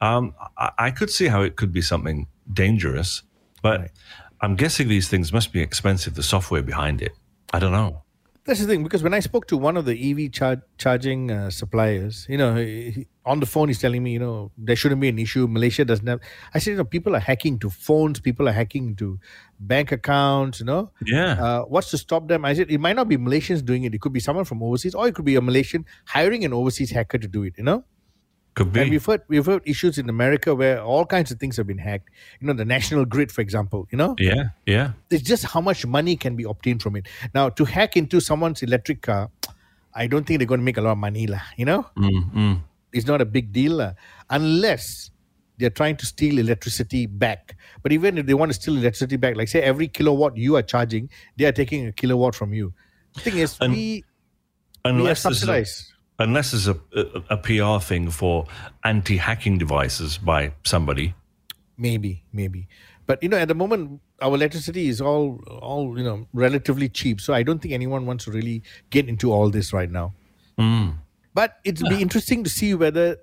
um, 0.00 0.34
I, 0.58 0.72
I, 0.78 0.90
could 0.90 1.08
see 1.08 1.26
how 1.26 1.40
it 1.40 1.56
could 1.56 1.72
be 1.72 1.80
something 1.80 2.26
dangerous. 2.52 3.22
But 3.62 3.80
right. 3.80 3.90
I'm 4.40 4.56
guessing 4.56 4.88
these 4.88 5.08
things 5.08 5.32
must 5.32 5.52
be 5.52 5.60
expensive. 5.60 6.14
The 6.14 6.22
software 6.22 6.62
behind 6.62 7.02
it, 7.02 7.12
I 7.52 7.58
don't 7.58 7.72
know. 7.72 8.02
That's 8.46 8.60
the 8.60 8.66
thing 8.66 8.84
because 8.84 9.02
when 9.02 9.12
I 9.12 9.18
spoke 9.18 9.48
to 9.48 9.56
one 9.56 9.76
of 9.76 9.86
the 9.86 9.96
EV 9.98 10.30
char- 10.30 10.62
charging 10.78 11.32
uh, 11.32 11.50
suppliers, 11.50 12.26
you 12.28 12.38
know, 12.38 12.54
he, 12.54 13.08
on 13.24 13.40
the 13.40 13.46
phone 13.46 13.66
he's 13.66 13.80
telling 13.80 14.04
me, 14.04 14.12
you 14.12 14.20
know, 14.20 14.52
there 14.56 14.76
shouldn't 14.76 15.00
be 15.00 15.08
an 15.08 15.18
issue. 15.18 15.48
Malaysia 15.48 15.84
doesn't 15.84 16.06
have. 16.06 16.20
I 16.54 16.60
said, 16.60 16.70
you 16.72 16.76
know, 16.76 16.84
people 16.84 17.16
are 17.16 17.20
hacking 17.20 17.58
to 17.58 17.70
phones, 17.70 18.20
people 18.20 18.48
are 18.48 18.52
hacking 18.52 18.94
to 18.96 19.18
bank 19.58 19.90
accounts. 19.90 20.60
You 20.60 20.66
know, 20.66 20.92
yeah. 21.04 21.32
Uh, 21.42 21.62
what's 21.62 21.90
to 21.90 21.98
stop 21.98 22.28
them? 22.28 22.44
I 22.44 22.54
said 22.54 22.70
it 22.70 22.78
might 22.78 22.94
not 22.94 23.08
be 23.08 23.16
Malaysians 23.16 23.64
doing 23.64 23.82
it. 23.82 23.92
It 23.96 24.00
could 24.00 24.12
be 24.12 24.20
someone 24.20 24.44
from 24.44 24.62
overseas, 24.62 24.94
or 24.94 25.08
it 25.08 25.16
could 25.16 25.24
be 25.24 25.34
a 25.34 25.40
Malaysian 25.40 25.84
hiring 26.04 26.44
an 26.44 26.52
overseas 26.52 26.92
hacker 26.92 27.18
to 27.18 27.26
do 27.26 27.42
it. 27.42 27.54
You 27.58 27.64
know. 27.64 27.84
Could 28.56 28.72
be. 28.72 28.80
And 28.80 28.90
we've 28.90 29.04
heard 29.04 29.20
we've 29.28 29.44
heard 29.44 29.62
issues 29.66 29.98
in 29.98 30.08
America 30.08 30.54
where 30.54 30.82
all 30.82 31.04
kinds 31.04 31.30
of 31.30 31.38
things 31.38 31.58
have 31.58 31.66
been 31.66 31.76
hacked. 31.76 32.08
You 32.40 32.46
know, 32.46 32.54
the 32.54 32.64
national 32.64 33.04
grid, 33.04 33.30
for 33.30 33.42
example. 33.42 33.86
You 33.92 33.98
know. 33.98 34.16
Yeah, 34.18 34.44
yeah. 34.64 34.92
It's 35.10 35.22
just 35.22 35.44
how 35.44 35.60
much 35.60 35.84
money 35.84 36.16
can 36.16 36.36
be 36.36 36.44
obtained 36.44 36.82
from 36.82 36.96
it. 36.96 37.06
Now, 37.34 37.50
to 37.50 37.66
hack 37.66 37.98
into 37.98 38.18
someone's 38.18 38.62
electric 38.62 39.02
car, 39.02 39.30
I 39.94 40.06
don't 40.06 40.26
think 40.26 40.40
they're 40.40 40.46
going 40.46 40.60
to 40.60 40.64
make 40.64 40.78
a 40.78 40.80
lot 40.80 40.92
of 40.92 40.98
money, 40.98 41.26
lah. 41.26 41.42
You 41.58 41.66
know. 41.66 41.86
Mm-hmm. 41.98 42.54
It's 42.94 43.06
not 43.06 43.20
a 43.20 43.26
big 43.26 43.52
deal, 43.52 43.72
lah, 43.72 43.92
unless 44.30 45.10
they're 45.58 45.68
trying 45.68 45.96
to 45.96 46.06
steal 46.06 46.38
electricity 46.38 47.04
back. 47.04 47.56
But 47.82 47.92
even 47.92 48.16
if 48.16 48.24
they 48.24 48.32
want 48.32 48.52
to 48.52 48.54
steal 48.54 48.78
electricity 48.78 49.16
back, 49.16 49.36
like 49.36 49.48
say 49.48 49.60
every 49.60 49.88
kilowatt 49.88 50.34
you 50.38 50.56
are 50.56 50.62
charging, 50.62 51.10
they 51.36 51.44
are 51.44 51.52
taking 51.52 51.86
a 51.86 51.92
kilowatt 51.92 52.34
from 52.34 52.54
you. 52.54 52.72
The 53.14 53.20
thing 53.20 53.36
is, 53.36 53.58
we, 53.60 54.04
we 54.84 55.08
are 55.10 55.14
subsidized 55.14 55.92
Unless 56.18 56.52
there's 56.52 56.68
a, 56.68 56.78
a, 56.94 57.22
a 57.30 57.36
PR 57.36 57.84
thing 57.84 58.10
for 58.10 58.46
anti-hacking 58.84 59.58
devices 59.58 60.16
by 60.18 60.52
somebody. 60.64 61.14
Maybe, 61.76 62.22
maybe. 62.32 62.68
But 63.06 63.22
you 63.22 63.28
know, 63.28 63.36
at 63.36 63.48
the 63.48 63.54
moment, 63.54 64.00
our 64.22 64.34
electricity 64.34 64.88
is 64.88 65.00
all, 65.00 65.42
all 65.60 65.96
you 65.98 66.02
know, 66.04 66.26
relatively 66.32 66.88
cheap. 66.88 67.20
So 67.20 67.34
I 67.34 67.42
don't 67.42 67.60
think 67.60 67.74
anyone 67.74 68.06
wants 68.06 68.24
to 68.24 68.30
really 68.30 68.62
get 68.90 69.08
into 69.08 69.30
all 69.30 69.50
this 69.50 69.72
right 69.72 69.90
now. 69.90 70.14
Hmm. 70.58 70.90
But 71.34 71.58
it'll 71.64 71.88
be 71.90 72.00
interesting 72.00 72.42
to 72.44 72.50
see 72.50 72.74
whether 72.74 73.18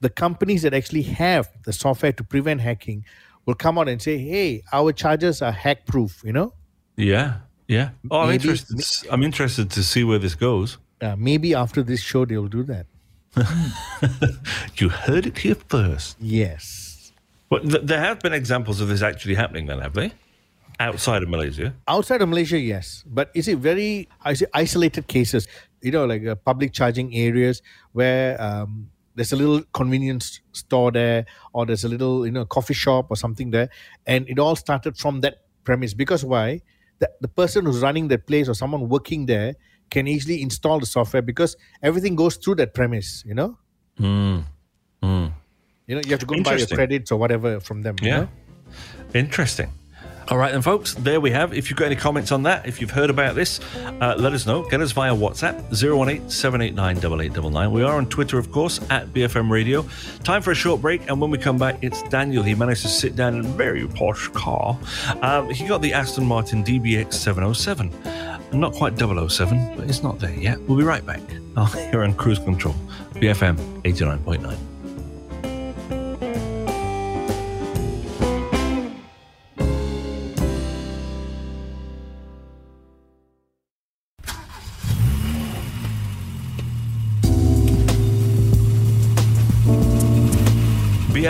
the 0.00 0.08
companies 0.08 0.62
that 0.62 0.72
actually 0.72 1.02
have 1.02 1.46
the 1.66 1.74
software 1.74 2.12
to 2.12 2.24
prevent 2.24 2.62
hacking 2.62 3.04
will 3.44 3.54
come 3.54 3.76
out 3.78 3.86
and 3.86 4.00
say, 4.00 4.16
"Hey, 4.16 4.62
our 4.72 4.92
chargers 4.92 5.42
are 5.42 5.52
hack 5.52 5.84
proof." 5.84 6.22
You 6.24 6.32
know, 6.32 6.54
Yeah, 6.96 7.40
yeah. 7.68 7.90
Oh, 8.10 8.20
I'm 8.20 8.28
Maybe- 8.28 8.48
interested. 8.48 9.08
I'm 9.10 9.22
interested 9.22 9.70
to 9.72 9.82
see 9.82 10.04
where 10.04 10.18
this 10.18 10.34
goes. 10.34 10.78
Uh, 11.02 11.16
maybe 11.16 11.54
after 11.54 11.82
this 11.82 12.00
show 12.00 12.24
they'll 12.24 12.48
do 12.48 12.62
that. 12.64 12.86
You 14.76 14.88
heard 14.88 15.26
it 15.26 15.38
here 15.38 15.56
first. 15.68 16.16
Yes. 16.20 17.12
But 17.50 17.68
th- 17.68 17.82
there 17.82 18.00
have 18.00 18.20
been 18.20 18.32
examples 18.32 18.80
of 18.80 18.88
this 18.88 19.02
actually 19.02 19.34
happening, 19.34 19.66
then, 19.66 19.80
have 19.80 19.92
they? 19.92 20.12
Outside 20.78 21.22
of 21.22 21.28
Malaysia. 21.28 21.74
Outside 21.86 22.22
of 22.22 22.28
Malaysia, 22.30 22.58
yes, 22.58 23.04
but 23.06 23.30
is 23.34 23.48
it 23.48 23.58
very 23.58 24.08
I 24.24 24.32
say 24.32 24.46
isolated 24.54 25.08
cases? 25.08 25.46
You 25.82 25.90
know, 25.92 26.06
like 26.06 26.24
uh, 26.26 26.36
public 26.36 26.72
charging 26.72 27.14
areas 27.14 27.60
where 27.92 28.40
um, 28.40 28.88
there's 29.14 29.32
a 29.32 29.36
little 29.36 29.62
convenience 29.74 30.40
store 30.52 30.90
there, 30.90 31.26
or 31.52 31.66
there's 31.66 31.84
a 31.84 31.88
little 31.88 32.24
you 32.24 32.32
know 32.32 32.46
coffee 32.46 32.72
shop 32.72 33.08
or 33.10 33.16
something 33.16 33.50
there, 33.50 33.68
and 34.06 34.26
it 34.30 34.38
all 34.38 34.56
started 34.56 34.96
from 34.96 35.20
that 35.20 35.44
premise. 35.64 35.92
Because 35.92 36.24
why? 36.24 36.62
The, 37.00 37.10
the 37.20 37.28
person 37.28 37.66
who's 37.66 37.80
running 37.80 38.08
that 38.08 38.26
place 38.26 38.48
or 38.48 38.54
someone 38.54 38.88
working 38.88 39.26
there 39.26 39.56
can 39.90 40.06
easily 40.06 40.40
install 40.42 40.78
the 40.80 40.86
software 40.86 41.22
because 41.22 41.56
everything 41.82 42.14
goes 42.16 42.36
through 42.36 42.56
that 42.56 42.74
premise. 42.74 43.24
You 43.26 43.34
know, 43.34 43.58
Mm. 43.98 44.44
Mm. 45.02 45.32
you 45.86 45.94
know 45.96 46.02
you 46.04 46.10
have 46.10 46.20
to 46.20 46.26
go 46.26 46.34
and 46.36 46.44
buy 46.44 46.56
your 46.56 46.66
credits 46.66 47.10
or 47.12 47.18
whatever 47.18 47.60
from 47.60 47.82
them. 47.82 47.96
you 48.00 48.08
Yeah. 48.08 48.16
know? 48.20 48.28
Interesting. 49.14 49.70
All 50.28 50.38
right, 50.38 50.52
then, 50.52 50.62
folks, 50.62 50.94
there 50.94 51.20
we 51.20 51.32
have. 51.32 51.52
If 51.52 51.68
you've 51.70 51.76
got 51.76 51.86
any 51.86 51.96
comments 51.96 52.30
on 52.30 52.44
that, 52.44 52.64
if 52.64 52.80
you've 52.80 52.92
heard 52.92 53.10
about 53.10 53.34
this, 53.34 53.58
uh, 54.00 54.14
let 54.16 54.32
us 54.32 54.46
know. 54.46 54.62
Get 54.62 54.80
us 54.80 54.92
via 54.92 55.12
WhatsApp 55.12 55.56
018 55.74 56.30
789 56.30 56.98
8899. 56.98 57.72
We 57.72 57.82
are 57.82 57.96
on 57.96 58.06
Twitter, 58.06 58.38
of 58.38 58.52
course, 58.52 58.78
at 58.90 59.12
BFM 59.12 59.50
Radio. 59.50 59.84
Time 60.22 60.40
for 60.40 60.52
a 60.52 60.54
short 60.54 60.80
break, 60.80 61.00
and 61.10 61.20
when 61.20 61.30
we 61.32 61.38
come 61.38 61.58
back, 61.58 61.78
it's 61.82 62.00
Daniel. 62.10 62.44
He 62.44 62.54
managed 62.54 62.82
to 62.82 62.88
sit 62.88 63.16
down 63.16 63.34
in 63.34 63.40
a 63.44 63.48
very 63.48 63.88
posh 63.88 64.28
car. 64.28 64.78
Um, 65.20 65.50
he 65.50 65.66
got 65.66 65.82
the 65.82 65.92
Aston 65.94 66.26
Martin 66.26 66.62
DBX 66.62 67.14
707. 67.14 67.90
Not 68.52 68.72
quite 68.74 68.98
007, 68.98 69.76
but 69.76 69.88
it's 69.88 70.02
not 70.02 70.18
there 70.18 70.34
yet. 70.34 70.60
We'll 70.62 70.78
be 70.78 70.84
right 70.84 71.04
back. 71.06 71.20
Oh, 71.56 71.64
here 71.90 72.02
on 72.02 72.14
Cruise 72.14 72.38
Control, 72.38 72.74
BFM 73.14 73.56
89.9. 73.82 74.69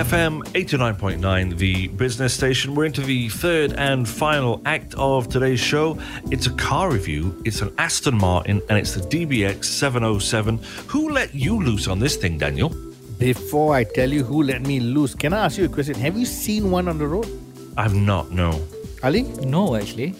BFM 0.01 0.43
89.9, 0.55 1.59
the 1.59 1.89
business 1.89 2.33
station. 2.33 2.75
We're 2.75 2.87
into 2.87 3.03
the 3.03 3.29
third 3.29 3.75
and 3.75 4.09
final 4.09 4.63
act 4.65 4.95
of 4.95 5.29
today's 5.29 5.61
show. 5.61 5.99
It's 6.31 6.47
a 6.47 6.53
car 6.53 6.91
review. 6.91 7.39
It's 7.45 7.61
an 7.61 7.71
Aston 7.77 8.17
Martin 8.17 8.63
and 8.71 8.79
it's 8.79 8.95
the 8.95 9.03
DBX 9.03 9.67
707. 9.67 10.59
Who 10.87 11.11
let 11.11 11.35
you 11.35 11.63
loose 11.63 11.87
on 11.87 11.99
this 11.99 12.17
thing, 12.17 12.39
Daniel? 12.39 12.75
Before 13.19 13.75
I 13.75 13.85
tell 13.85 14.11
you 14.11 14.25
who 14.25 14.43
let 14.43 14.63
me 14.63 14.81
loose, 14.81 15.15
can 15.15 15.35
I 15.35 15.45
ask 15.45 15.59
you 15.59 15.67
a 15.67 15.69
question? 15.69 15.97
Have 15.97 16.17
you 16.17 16.25
seen 16.25 16.71
one 16.71 16.89
on 16.89 16.97
the 16.97 17.07
road, 17.07 17.29
I've 17.77 17.95
not, 17.95 18.31
no. 18.31 18.59
Ali? 19.03 19.25
No, 19.45 19.77
actually. 19.77 20.15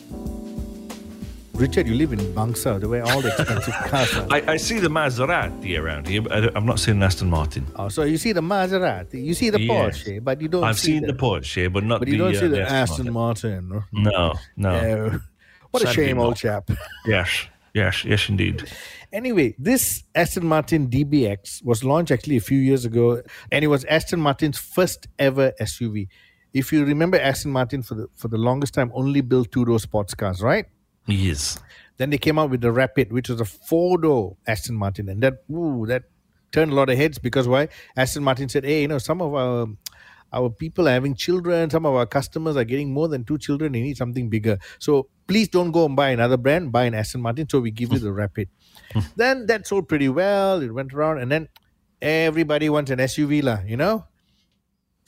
Richard, 1.61 1.87
you 1.87 1.94
live 1.94 2.14
in 2.14 2.20
Bangsar, 2.35 2.81
the 2.81 2.88
where 2.88 3.05
all 3.05 3.20
the 3.20 3.29
expensive 3.29 3.75
cars 3.90 4.16
are. 4.16 4.27
I, 4.31 4.53
I 4.53 4.57
see 4.57 4.79
the 4.79 4.88
Maserati 4.88 5.79
around 5.79 6.09
here, 6.09 6.23
but 6.23 6.33
I 6.33 6.51
I've 6.57 6.64
not 6.64 6.81
seen 6.81 6.96
an 6.96 7.03
Aston 7.03 7.29
Martin. 7.29 7.66
Oh, 7.77 7.90
so 7.90 8.05
you 8.05 8.16
see 8.16 8.33
the 8.33 8.40
Maserati, 8.40 9.23
you 9.23 9.35
see 9.35 9.51
the 9.51 9.61
Yes. 9.61 9.99
Porsche, 10.03 10.25
but 10.25 10.40
you 10.40 10.49
don't. 10.49 10.62
See 10.62 10.66
I've 10.68 10.79
see 10.79 10.92
seen 10.92 11.07
the 11.07 11.12
Porsche, 11.12 11.70
but 11.70 11.85
not 11.85 11.99
but 12.01 12.07
the, 12.07 12.12
you 12.12 12.18
don't 12.18 12.35
uh, 12.35 12.40
see 12.40 12.46
the 12.46 12.57
the 12.57 12.70
Aston 12.70 13.12
Martin. 13.12 13.68
no? 13.68 13.83
No, 13.92 14.35
no. 14.57 14.70
Uh, 14.70 15.18
what 15.70 15.83
a 15.83 15.92
shame, 15.92 16.16
not. 16.16 16.25
old 16.25 16.37
chap. 16.37 16.70
Yes, 17.07 17.46
yes, 17.75 18.05
yes, 18.05 18.29
indeed. 18.29 18.64
Anyway, 19.12 19.57
this 19.59 20.05
Aston 20.14 20.46
Martin 20.46 20.88
DBX 20.88 21.64
was 21.64 21.83
launched 21.83 22.12
actually 22.12 22.37
a 22.37 22.40
few 22.40 22.61
years 22.61 22.85
ago, 22.85 23.20
and 23.51 23.64
it 23.64 23.66
was 23.66 23.85
Aston 23.87 24.20
Martin's 24.20 24.57
first 24.57 25.09
ever 25.18 25.53
SUV. 25.61 26.07
If 26.55 26.73
you 26.73 26.85
remember, 26.85 27.18
Aston 27.18 27.51
Martin 27.51 27.83
for 27.83 27.96
the 27.96 28.07
for 28.14 28.29
the 28.29 28.38
longest 28.38 28.73
time 28.73 28.92
only 28.94 29.20
built 29.20 29.51
two 29.51 29.64
door 29.64 29.81
sports 29.81 30.14
cars, 30.14 30.40
right? 30.40 30.66
Yes. 31.11 31.59
Then 31.96 32.11
they 32.11 32.18
came 32.18 32.38
out 32.38 32.51
with 32.51 32.61
the 32.62 32.73
Rapide, 32.73 33.12
which 33.12 33.29
was 33.29 33.40
a 33.40 33.44
four 33.44 33.99
door 33.99 34.37
Aston 34.46 34.75
Martin, 34.75 35.09
and 35.09 35.23
that 35.23 35.42
ooh, 35.51 35.85
that 35.87 36.05
turned 36.53 36.73
a 36.73 36.75
lot 36.75 36.88
of 36.88 36.96
heads 36.96 37.18
because 37.18 37.46
why? 37.46 37.68
Aston 37.96 38.25
Martin 38.25 38.49
said, 38.49 38.64
"Hey, 38.64 38.83
you 38.83 38.88
know, 38.88 38.99
some 38.99 39.20
of 39.20 39.35
our 39.35 39.66
our 40.33 40.49
people 40.49 40.88
are 40.88 40.92
having 40.92 41.14
children. 41.14 41.68
Some 41.70 41.85
of 41.85 41.94
our 41.94 42.07
customers 42.07 42.57
are 42.57 42.64
getting 42.64 42.92
more 42.94 43.09
than 43.09 43.25
two 43.25 43.37
children. 43.37 43.73
They 43.73 43.83
need 43.83 43.96
something 43.96 44.31
bigger. 44.31 44.59
So 44.79 45.09
please 45.27 45.49
don't 45.49 45.73
go 45.73 45.85
and 45.87 45.96
buy 45.96 46.11
another 46.11 46.37
brand. 46.37 46.70
Buy 46.73 46.85
an 46.85 46.94
Aston 46.94 47.20
Martin. 47.20 47.49
So 47.49 47.61
we 47.61 47.70
give 47.70 47.92
you 47.92 47.99
the 47.99 48.12
Rapide. 48.12 48.49
then 49.16 49.46
that 49.46 49.66
sold 49.66 49.88
pretty 49.88 50.09
well. 50.09 50.62
It 50.62 50.73
went 50.73 50.94
around, 50.94 51.18
and 51.18 51.31
then 51.31 51.49
everybody 52.01 52.70
wants 52.70 52.90
an 52.90 52.99
SUV, 53.01 53.42
lah. 53.42 53.61
You 53.66 53.77
know." 53.77 54.05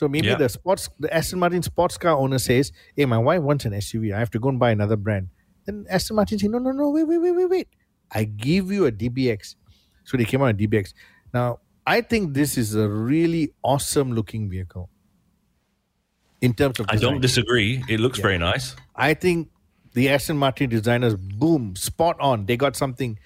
So 0.00 0.08
maybe 0.08 0.26
Yeah. 0.28 0.34
the 0.34 0.48
sports, 0.48 0.90
the 0.98 1.14
Aston 1.14 1.38
Martin 1.38 1.62
sports 1.62 1.96
car 1.96 2.16
owner 2.18 2.38
says, 2.38 2.72
"Hey, 2.96 3.06
my 3.06 3.18
wife 3.18 3.40
wants 3.40 3.64
an 3.64 3.72
SUV. 3.72 4.12
I 4.12 4.18
have 4.18 4.30
to 4.32 4.40
go 4.40 4.48
and 4.50 4.58
buy 4.58 4.72
another 4.72 4.96
brand." 4.96 5.28
Then 5.64 5.86
Aston 5.88 6.16
Martin 6.16 6.38
said, 6.38 6.50
"No, 6.50 6.58
no, 6.58 6.72
no, 6.72 6.90
wait, 6.90 7.04
wait, 7.04 7.18
wait, 7.18 7.32
wait, 7.32 7.50
wait. 7.50 7.68
I 8.10 8.24
give 8.24 8.70
you 8.70 8.86
a 8.86 8.92
DBX." 8.92 9.56
So 10.04 10.16
they 10.16 10.24
came 10.24 10.42
out 10.42 10.56
with 10.56 10.58
DBX. 10.58 10.92
Now 11.32 11.60
I 11.86 12.00
think 12.00 12.34
this 12.34 12.56
is 12.56 12.74
a 12.74 12.88
really 12.88 13.52
awesome 13.62 14.12
looking 14.12 14.48
vehicle. 14.48 14.88
In 16.40 16.54
terms 16.54 16.80
of 16.80 16.86
I 16.88 16.96
don't 16.96 17.20
disagree. 17.20 17.84
It 17.88 18.00
looks 18.00 18.18
very 18.18 18.38
nice. 18.38 18.74
I 18.96 19.14
think 19.14 19.48
the 19.94 20.08
Aston 20.08 20.36
Martin 20.36 20.70
designers, 20.70 21.14
boom, 21.14 21.76
spot 21.76 22.16
on. 22.20 22.46
They 22.46 22.56
got 22.56 22.76
something 22.76 23.18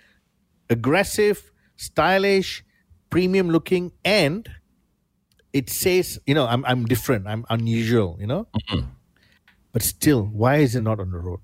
aggressive, 0.68 1.50
stylish, 1.76 2.64
premium 3.08 3.48
looking, 3.48 3.92
and 4.04 4.48
it 5.52 5.70
says, 5.70 6.18
you 6.26 6.34
know, 6.34 6.46
I'm 6.46 6.64
I'm 6.64 6.84
different, 6.84 7.26
I'm 7.26 7.44
unusual, 7.48 8.16
you 8.20 8.26
know. 8.26 8.48
Mm-hmm. 8.54 8.86
But 9.72 9.82
still, 9.82 10.24
why 10.24 10.56
is 10.56 10.74
it 10.74 10.82
not 10.82 11.00
on 11.00 11.10
the 11.10 11.18
road? 11.18 11.40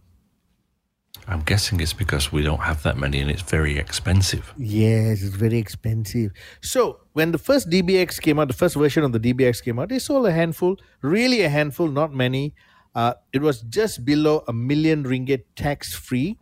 I'm 1.28 1.42
guessing 1.42 1.80
it's 1.80 1.92
because 1.92 2.32
we 2.32 2.42
don't 2.42 2.60
have 2.60 2.82
that 2.82 2.96
many 2.96 3.20
and 3.20 3.30
it's 3.30 3.42
very 3.42 3.78
expensive. 3.78 4.52
Yes, 4.56 5.22
it's 5.22 5.36
very 5.36 5.58
expensive. 5.58 6.32
So 6.60 7.00
when 7.12 7.32
the 7.32 7.38
first 7.38 7.70
DBX 7.70 8.20
came 8.20 8.38
out, 8.38 8.48
the 8.48 8.54
first 8.54 8.74
version 8.74 9.04
of 9.04 9.12
the 9.12 9.20
DBX 9.20 9.62
came 9.62 9.78
out, 9.78 9.88
they 9.88 9.98
sold 9.98 10.26
a 10.26 10.32
handful, 10.32 10.76
really 11.00 11.42
a 11.42 11.48
handful, 11.48 11.88
not 11.88 12.12
many. 12.12 12.54
Uh, 12.94 13.14
it 13.32 13.40
was 13.40 13.62
just 13.62 14.04
below 14.04 14.42
a 14.48 14.52
million 14.52 15.04
ringgit 15.04 15.44
tax 15.56 15.94
free. 15.94 16.38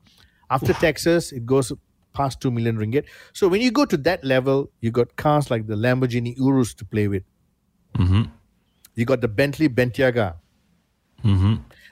After 0.51 0.73
taxes, 0.73 1.31
it 1.31 1.47
goes 1.47 1.73
past 2.13 2.41
two 2.41 2.51
million 2.51 2.77
ringgit. 2.77 3.05
So 3.33 3.47
when 3.49 3.61
you 3.61 3.71
go 3.71 3.85
to 3.85 3.97
that 3.99 4.25
level, 4.25 4.71
you 4.81 4.91
got 4.91 5.15
cars 5.17 5.51
like 5.51 5.67
the 5.67 5.77
Lamborghini 5.77 6.35
Urus 6.37 6.75
to 6.75 6.85
play 6.85 7.07
with. 7.07 7.23
You 8.97 9.05
got 9.05 9.21
the 9.21 9.29
Bentley 9.29 9.69
Bentayga. 9.69 10.35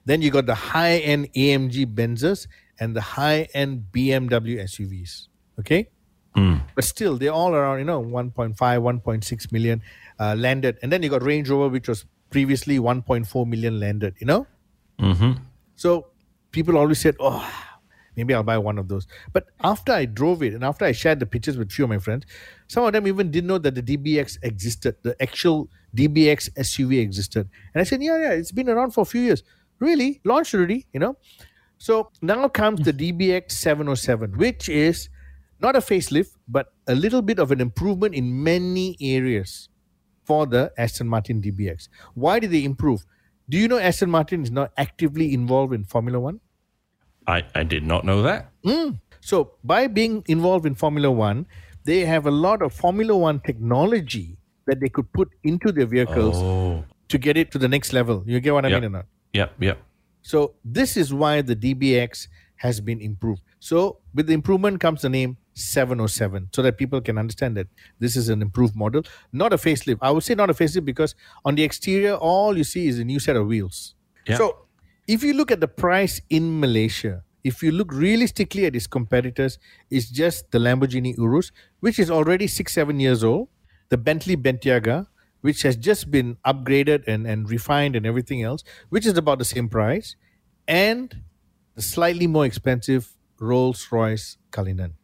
Then 0.06 0.22
you 0.22 0.30
got 0.30 0.46
the 0.46 0.54
high 0.54 0.98
end 0.98 1.32
AMG 1.34 1.94
Benzes 1.94 2.46
and 2.80 2.94
the 2.96 3.00
high 3.00 3.48
end 3.54 3.86
BMW 3.92 4.60
SUVs. 4.62 5.28
Okay. 5.58 5.88
But 6.74 6.84
still, 6.84 7.16
they're 7.16 7.32
all 7.32 7.54
around, 7.54 7.78
you 7.80 7.84
know, 7.84 8.00
1.5, 8.02 8.54
1.6 8.56 9.52
million 9.52 9.82
uh, 10.20 10.34
landed. 10.38 10.78
And 10.82 10.92
then 10.92 11.02
you 11.02 11.08
got 11.08 11.22
Range 11.22 11.48
Rover, 11.48 11.68
which 11.68 11.88
was 11.88 12.04
previously 12.30 12.78
1.4 12.78 13.46
million 13.46 13.80
landed, 13.80 14.14
you 14.20 14.26
know? 14.26 14.46
So 15.74 16.06
people 16.52 16.76
always 16.76 17.00
said, 17.00 17.16
oh, 17.18 17.44
maybe 18.16 18.34
I'll 18.34 18.42
buy 18.44 18.58
one 18.58 18.78
of 18.78 18.86
those. 18.88 19.06
But 19.32 19.46
after 19.64 19.92
I 19.92 20.04
drove 20.04 20.42
it 20.42 20.54
and 20.54 20.62
after 20.64 20.84
I 20.84 20.92
shared 20.92 21.18
the 21.20 21.26
pictures 21.26 21.56
with 21.56 21.72
few 21.72 21.84
of 21.84 21.90
my 21.90 21.98
friends, 21.98 22.24
some 22.68 22.84
of 22.84 22.92
them 22.92 23.06
even 23.06 23.30
didn't 23.30 23.48
know 23.48 23.58
that 23.58 23.74
the 23.74 23.82
DBX 23.82 24.38
existed, 24.42 24.96
the 25.02 25.20
actual 25.20 25.68
DBX 25.96 26.50
SUV 26.54 27.00
existed. 27.00 27.48
And 27.74 27.80
I 27.80 27.84
said, 27.84 28.02
yeah, 28.02 28.18
yeah, 28.18 28.32
it's 28.32 28.52
been 28.52 28.68
around 28.68 28.92
for 28.92 29.00
a 29.00 29.04
few 29.06 29.22
years. 29.22 29.42
Really? 29.80 30.20
Launched 30.24 30.54
already, 30.54 30.86
you 30.92 31.00
know? 31.00 31.16
So 31.78 32.10
now 32.20 32.48
comes 32.48 32.80
the 32.80 32.92
DBX 32.92 33.52
707, 33.52 34.36
which 34.36 34.68
is 34.68 35.08
not 35.60 35.76
a 35.76 35.80
facelift, 35.80 36.32
but 36.48 36.72
a 36.86 36.94
little 36.94 37.22
bit 37.22 37.38
of 37.38 37.50
an 37.52 37.60
improvement 37.60 38.14
in 38.14 38.42
many 38.42 38.96
areas 39.00 39.68
for 40.24 40.46
the 40.46 40.72
Aston 40.76 41.08
Martin 41.08 41.40
DBX. 41.40 41.88
Why 42.14 42.38
did 42.38 42.50
they 42.50 42.64
improve? 42.64 43.04
Do 43.48 43.56
you 43.58 43.66
know 43.68 43.78
Aston 43.78 44.10
Martin 44.10 44.42
is 44.42 44.50
not 44.50 44.72
actively 44.76 45.32
involved 45.32 45.72
in 45.72 45.84
Formula 45.84 46.20
One? 46.20 46.40
I, 47.26 47.44
I 47.54 47.62
did 47.62 47.84
not 47.84 48.04
know 48.04 48.22
that. 48.22 48.50
Hmm. 48.64 48.90
So 49.20 49.52
by 49.64 49.86
being 49.86 50.24
involved 50.28 50.66
in 50.66 50.74
Formula 50.74 51.10
One, 51.10 51.46
they 51.84 52.04
have 52.04 52.26
a 52.26 52.30
lot 52.30 52.60
of 52.62 52.72
Formula 52.72 53.16
One 53.16 53.40
technology 53.40 54.36
that 54.66 54.80
they 54.80 54.88
could 54.88 55.10
put 55.12 55.30
into 55.44 55.72
their 55.72 55.86
vehicles 55.86 56.36
Oh. 56.36 56.84
to 57.08 57.18
get 57.18 57.36
it 57.36 57.50
to 57.52 57.58
the 57.58 57.68
next 57.68 57.92
level. 57.92 58.22
You 58.26 58.40
get 58.40 58.52
what 58.52 58.66
I 58.66 58.68
Yep. 58.68 58.82
mean 58.82 58.86
or 58.90 58.92
not? 58.98 59.06
Yep, 59.32 59.52
yep. 59.60 59.78
So 60.28 60.56
this 60.62 60.98
is 60.98 61.14
why 61.14 61.40
the 61.40 61.56
DBX 61.56 62.28
has 62.56 62.82
been 62.82 63.00
improved. 63.00 63.40
So 63.60 64.00
with 64.14 64.26
the 64.26 64.34
improvement 64.34 64.78
comes 64.78 65.00
the 65.00 65.08
name 65.08 65.38
707, 65.54 66.50
so 66.54 66.60
that 66.60 66.76
people 66.76 67.00
can 67.00 67.16
understand 67.16 67.56
that 67.56 67.66
this 67.98 68.14
is 68.14 68.28
an 68.28 68.42
improved 68.42 68.76
model, 68.76 69.04
not 69.32 69.54
a 69.54 69.56
facelift. 69.56 69.98
I 70.02 70.10
would 70.10 70.22
say 70.22 70.34
not 70.34 70.50
a 70.50 70.52
facelift 70.52 70.84
because 70.84 71.14
on 71.46 71.54
the 71.54 71.62
exterior, 71.62 72.14
all 72.14 72.58
you 72.58 72.64
see 72.64 72.88
is 72.88 72.98
a 72.98 73.04
new 73.04 73.18
set 73.18 73.36
of 73.36 73.46
wheels. 73.46 73.94
Yeah. 74.26 74.36
So 74.36 74.66
if 75.06 75.22
you 75.22 75.32
look 75.32 75.50
at 75.50 75.60
the 75.60 75.68
price 75.68 76.20
in 76.28 76.60
Malaysia, 76.60 77.24
if 77.42 77.62
you 77.62 77.72
look 77.72 77.90
realistically 77.90 78.66
at 78.66 78.76
its 78.76 78.86
competitors, 78.86 79.58
it's 79.90 80.10
just 80.10 80.50
the 80.50 80.58
Lamborghini 80.58 81.16
Urus, 81.16 81.52
which 81.80 81.98
is 81.98 82.10
already 82.10 82.46
six, 82.48 82.74
seven 82.74 83.00
years 83.00 83.24
old, 83.24 83.48
the 83.88 83.96
Bentley 83.96 84.36
Bentayga, 84.36 85.06
which 85.40 85.62
has 85.62 85.76
just 85.76 86.10
been 86.10 86.36
upgraded 86.44 87.06
and, 87.06 87.26
and 87.26 87.48
refined 87.50 87.96
and 87.96 88.04
everything 88.06 88.42
else, 88.42 88.64
which 88.88 89.06
is 89.06 89.16
about 89.16 89.38
the 89.38 89.44
same 89.44 89.68
price, 89.68 90.16
and 90.66 91.22
the 91.74 91.82
slightly 91.82 92.26
more 92.26 92.44
expensive 92.44 93.12
Rolls 93.38 93.88
Royce 93.90 94.36
Cullinan. 94.50 94.94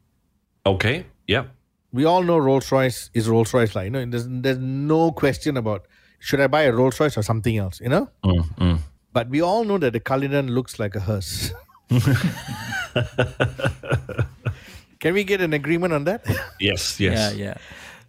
Okay, 0.66 1.06
Yeah. 1.26 1.46
We 1.92 2.04
all 2.04 2.24
know 2.24 2.38
Rolls 2.38 2.72
Royce 2.72 3.08
is 3.14 3.28
Rolls 3.28 3.54
Royce, 3.54 3.76
like 3.76 3.84
you 3.84 3.90
know, 3.90 4.04
there's, 4.04 4.26
there's 4.28 4.58
no 4.58 5.12
question 5.12 5.56
about 5.56 5.86
should 6.18 6.40
I 6.40 6.48
buy 6.48 6.62
a 6.62 6.72
Rolls 6.72 6.98
Royce 6.98 7.16
or 7.16 7.22
something 7.22 7.56
else, 7.56 7.80
you 7.80 7.88
know. 7.88 8.10
Mm, 8.24 8.54
mm. 8.56 8.78
But 9.12 9.28
we 9.28 9.40
all 9.42 9.62
know 9.62 9.78
that 9.78 9.92
the 9.92 10.00
Cullinan 10.00 10.48
looks 10.48 10.80
like 10.80 10.96
a 10.96 11.00
hearse. 11.00 11.52
Can 14.98 15.14
we 15.14 15.22
get 15.22 15.40
an 15.40 15.52
agreement 15.52 15.92
on 15.92 16.04
that? 16.04 16.26
Yes, 16.58 16.98
yes. 16.98 17.36
Yeah, 17.36 17.44
yeah. 17.44 17.54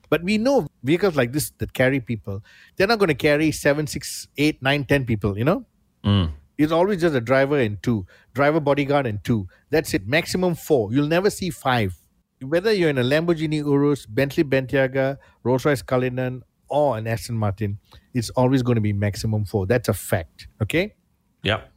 But 0.10 0.24
we 0.24 0.38
know 0.38 0.68
vehicles 0.84 1.16
like 1.16 1.32
this 1.34 1.52
that 1.58 1.74
carry 1.74 2.00
people, 2.00 2.44
they're 2.76 2.88
not 2.88 3.00
going 3.00 3.10
to 3.10 3.16
carry 3.16 3.52
seven, 3.52 3.88
six, 3.88 4.28
eight, 4.38 4.62
nine, 4.62 4.86
ten 4.86 5.06
people, 5.06 5.38
you 5.38 5.44
know? 5.44 5.66
Mm. 6.04 6.32
It's 6.58 6.72
always 6.72 7.02
just 7.02 7.16
a 7.16 7.22
driver 7.22 7.60
and 7.60 7.82
two, 7.84 8.06
driver, 8.34 8.60
bodyguard, 8.60 9.06
and 9.06 9.24
two. 9.24 9.48
That's 9.72 9.94
it. 9.94 10.08
Maximum 10.08 10.56
four. 10.56 10.94
You'll 10.94 11.08
never 11.08 11.30
see 11.30 11.50
five. 11.50 11.96
Whether 12.42 12.72
you're 12.74 12.90
in 12.90 12.98
a 12.98 13.04
Lamborghini 13.04 13.58
Urus, 13.58 14.06
Bentley 14.06 14.44
Bentayga, 14.44 15.18
Rolls 15.44 15.66
Royce 15.66 15.82
Cullinan, 15.82 16.44
or 16.68 16.98
an 16.98 17.08
Aston 17.08 17.38
Martin, 17.38 17.80
it's 18.14 18.30
always 18.32 18.62
going 18.64 18.76
to 18.76 18.82
be 18.82 18.94
maximum 18.94 19.46
four. 19.46 19.66
That's 19.66 19.90
a 19.90 19.94
fact. 19.94 20.48
Okay? 20.62 20.96
Yep. 21.44 21.70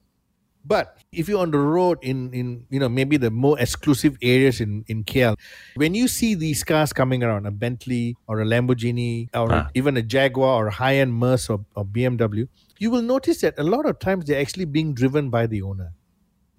But 0.65 0.99
if 1.13 1.29
you're 1.29 1.41
on 1.41 1.51
the 1.51 1.59
road 1.59 1.99
in, 2.03 2.33
in 2.35 2.67
you 2.69 2.79
know 2.79 2.89
maybe 2.89 3.17
the 3.17 3.31
more 3.31 3.59
exclusive 3.59 4.19
areas 4.21 4.61
in, 4.61 4.85
in 4.89 5.05
KL, 5.05 5.37
when 5.77 5.95
you 5.95 6.09
see 6.09 6.35
these 6.35 6.63
cars 6.65 6.93
coming 6.93 7.23
around, 7.23 7.47
a 7.47 7.51
Bentley 7.51 8.17
or 8.27 8.41
a 8.41 8.45
Lamborghini 8.45 9.29
or 9.35 9.51
Ah. 9.53 9.69
even 9.75 9.97
a 9.97 10.03
Jaguar 10.03 10.65
or 10.65 10.67
a 10.67 10.71
high-end 10.73 11.15
Merc 11.15 11.49
or, 11.49 11.65
or 11.75 11.85
BMW, 11.85 12.49
you 12.79 12.91
will 12.91 13.03
notice 13.03 13.41
that 13.41 13.55
a 13.59 13.63
lot 13.63 13.87
of 13.87 13.99
times 13.99 14.27
they're 14.27 14.41
actually 14.41 14.67
being 14.67 14.93
driven 14.95 15.31
by 15.31 15.47
the 15.47 15.63
owner. 15.63 15.93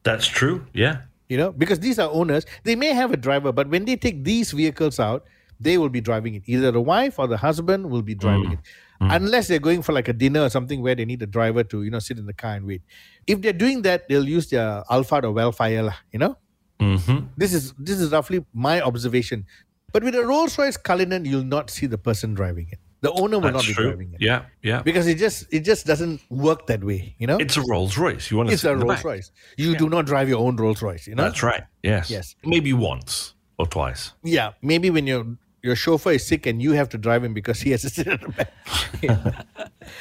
That's 0.04 0.26
true. 0.28 0.66
Yeah. 0.74 1.02
You 1.28 1.38
know, 1.38 1.52
because 1.52 1.80
these 1.80 2.00
are 2.00 2.10
owners, 2.10 2.46
they 2.64 2.76
may 2.76 2.94
have 2.94 3.12
a 3.12 3.18
driver, 3.18 3.52
but 3.52 3.70
when 3.70 3.86
they 3.86 3.96
take 3.96 4.24
these 4.24 4.52
vehicles 4.52 5.00
out, 5.00 5.26
they 5.60 5.78
will 5.78 5.90
be 5.90 6.02
driving 6.02 6.36
it. 6.36 6.44
Either 6.46 6.72
the 6.72 6.82
wife 6.82 7.20
or 7.20 7.28
the 7.28 7.38
husband 7.38 7.90
will 7.90 8.02
be 8.02 8.16
driving 8.16 8.54
it. 8.54 8.60
Unless 9.02 9.48
they're 9.48 9.60
going 9.60 9.82
for 9.82 9.94
like 9.94 10.08
a 10.08 10.14
dinner 10.14 10.42
or 10.42 10.50
something 10.50 10.82
where 10.82 10.94
they 10.96 11.06
need 11.06 11.22
a 11.22 11.26
driver 11.26 11.64
to, 11.64 11.84
you 11.84 11.90
know, 11.90 12.00
sit 12.00 12.18
in 12.18 12.26
the 12.26 12.34
car 12.34 12.56
and 12.56 12.66
wait. 12.66 12.82
If 13.28 13.42
they're 13.42 13.54
doing 13.54 13.82
that, 13.84 14.10
they'll 14.10 14.28
use 14.28 14.50
their 14.50 14.84
Alphard 14.90 15.24
or 15.24 15.34
Welfire, 15.34 15.86
lah, 15.86 15.96
you 16.12 16.20
know? 16.20 16.38
Mm-hmm. 16.80 17.28
This 17.38 17.54
is 17.54 17.74
this 17.78 18.00
is 18.00 18.12
roughly 18.12 18.46
my 18.54 18.82
observation. 18.82 19.46
But 19.92 20.04
with 20.04 20.16
a 20.16 20.26
Rolls 20.26 20.58
Royce 20.58 20.78
Cullinan, 20.78 21.26
you'll 21.26 21.44
not 21.44 21.70
see 21.70 21.88
the 21.88 21.98
person 21.98 22.34
driving 22.34 22.68
it. 22.72 22.80
The 23.02 23.12
owner 23.12 23.38
will 23.40 23.52
That's 23.52 23.54
not 23.54 23.66
be 23.68 23.74
true. 23.74 23.86
driving 23.88 24.14
it. 24.14 24.22
Yeah, 24.22 24.46
yeah. 24.62 24.82
Because 24.82 25.08
it 25.08 25.16
just 25.18 25.48
it 25.52 25.62
just 25.62 25.86
doesn't 25.86 26.22
work 26.30 26.68
that 26.68 26.84
way, 26.84 27.16
you 27.20 27.28
know? 27.28 27.38
It's 27.38 27.56
a 27.56 27.62
Rolls 27.62 27.98
Royce. 27.98 28.30
You 28.30 28.38
want 28.38 28.50
to 28.50 28.54
It's 28.54 28.64
sit 28.64 28.72
a 28.72 28.76
Rolls 28.76 28.96
back. 28.96 29.06
Royce. 29.06 29.32
You 29.58 29.78
do 29.78 29.90
not 29.90 30.06
drive 30.06 30.28
your 30.28 30.40
own 30.40 30.58
Rolls 30.58 30.82
Royce, 30.82 31.08
you 31.08 31.16
know? 31.16 31.24
That's 31.24 31.42
right. 31.42 31.64
Yes. 31.84 32.10
Yes. 32.10 32.36
Maybe 32.44 32.74
once 32.74 33.34
or 33.58 33.66
twice. 33.66 34.12
Yeah, 34.24 34.52
maybe 34.62 34.90
when 34.90 35.08
your 35.08 35.26
your 35.62 35.76
chauffeur 35.76 36.12
is 36.12 36.26
sick 36.26 36.46
and 36.46 36.62
you 36.62 36.72
have 36.74 36.90
to 36.90 36.98
drive 36.98 37.24
him 37.24 37.34
because 37.34 37.60
he 37.60 37.72
has 37.72 37.86
at 37.86 38.22
the 38.22 38.34
back. 38.38 39.46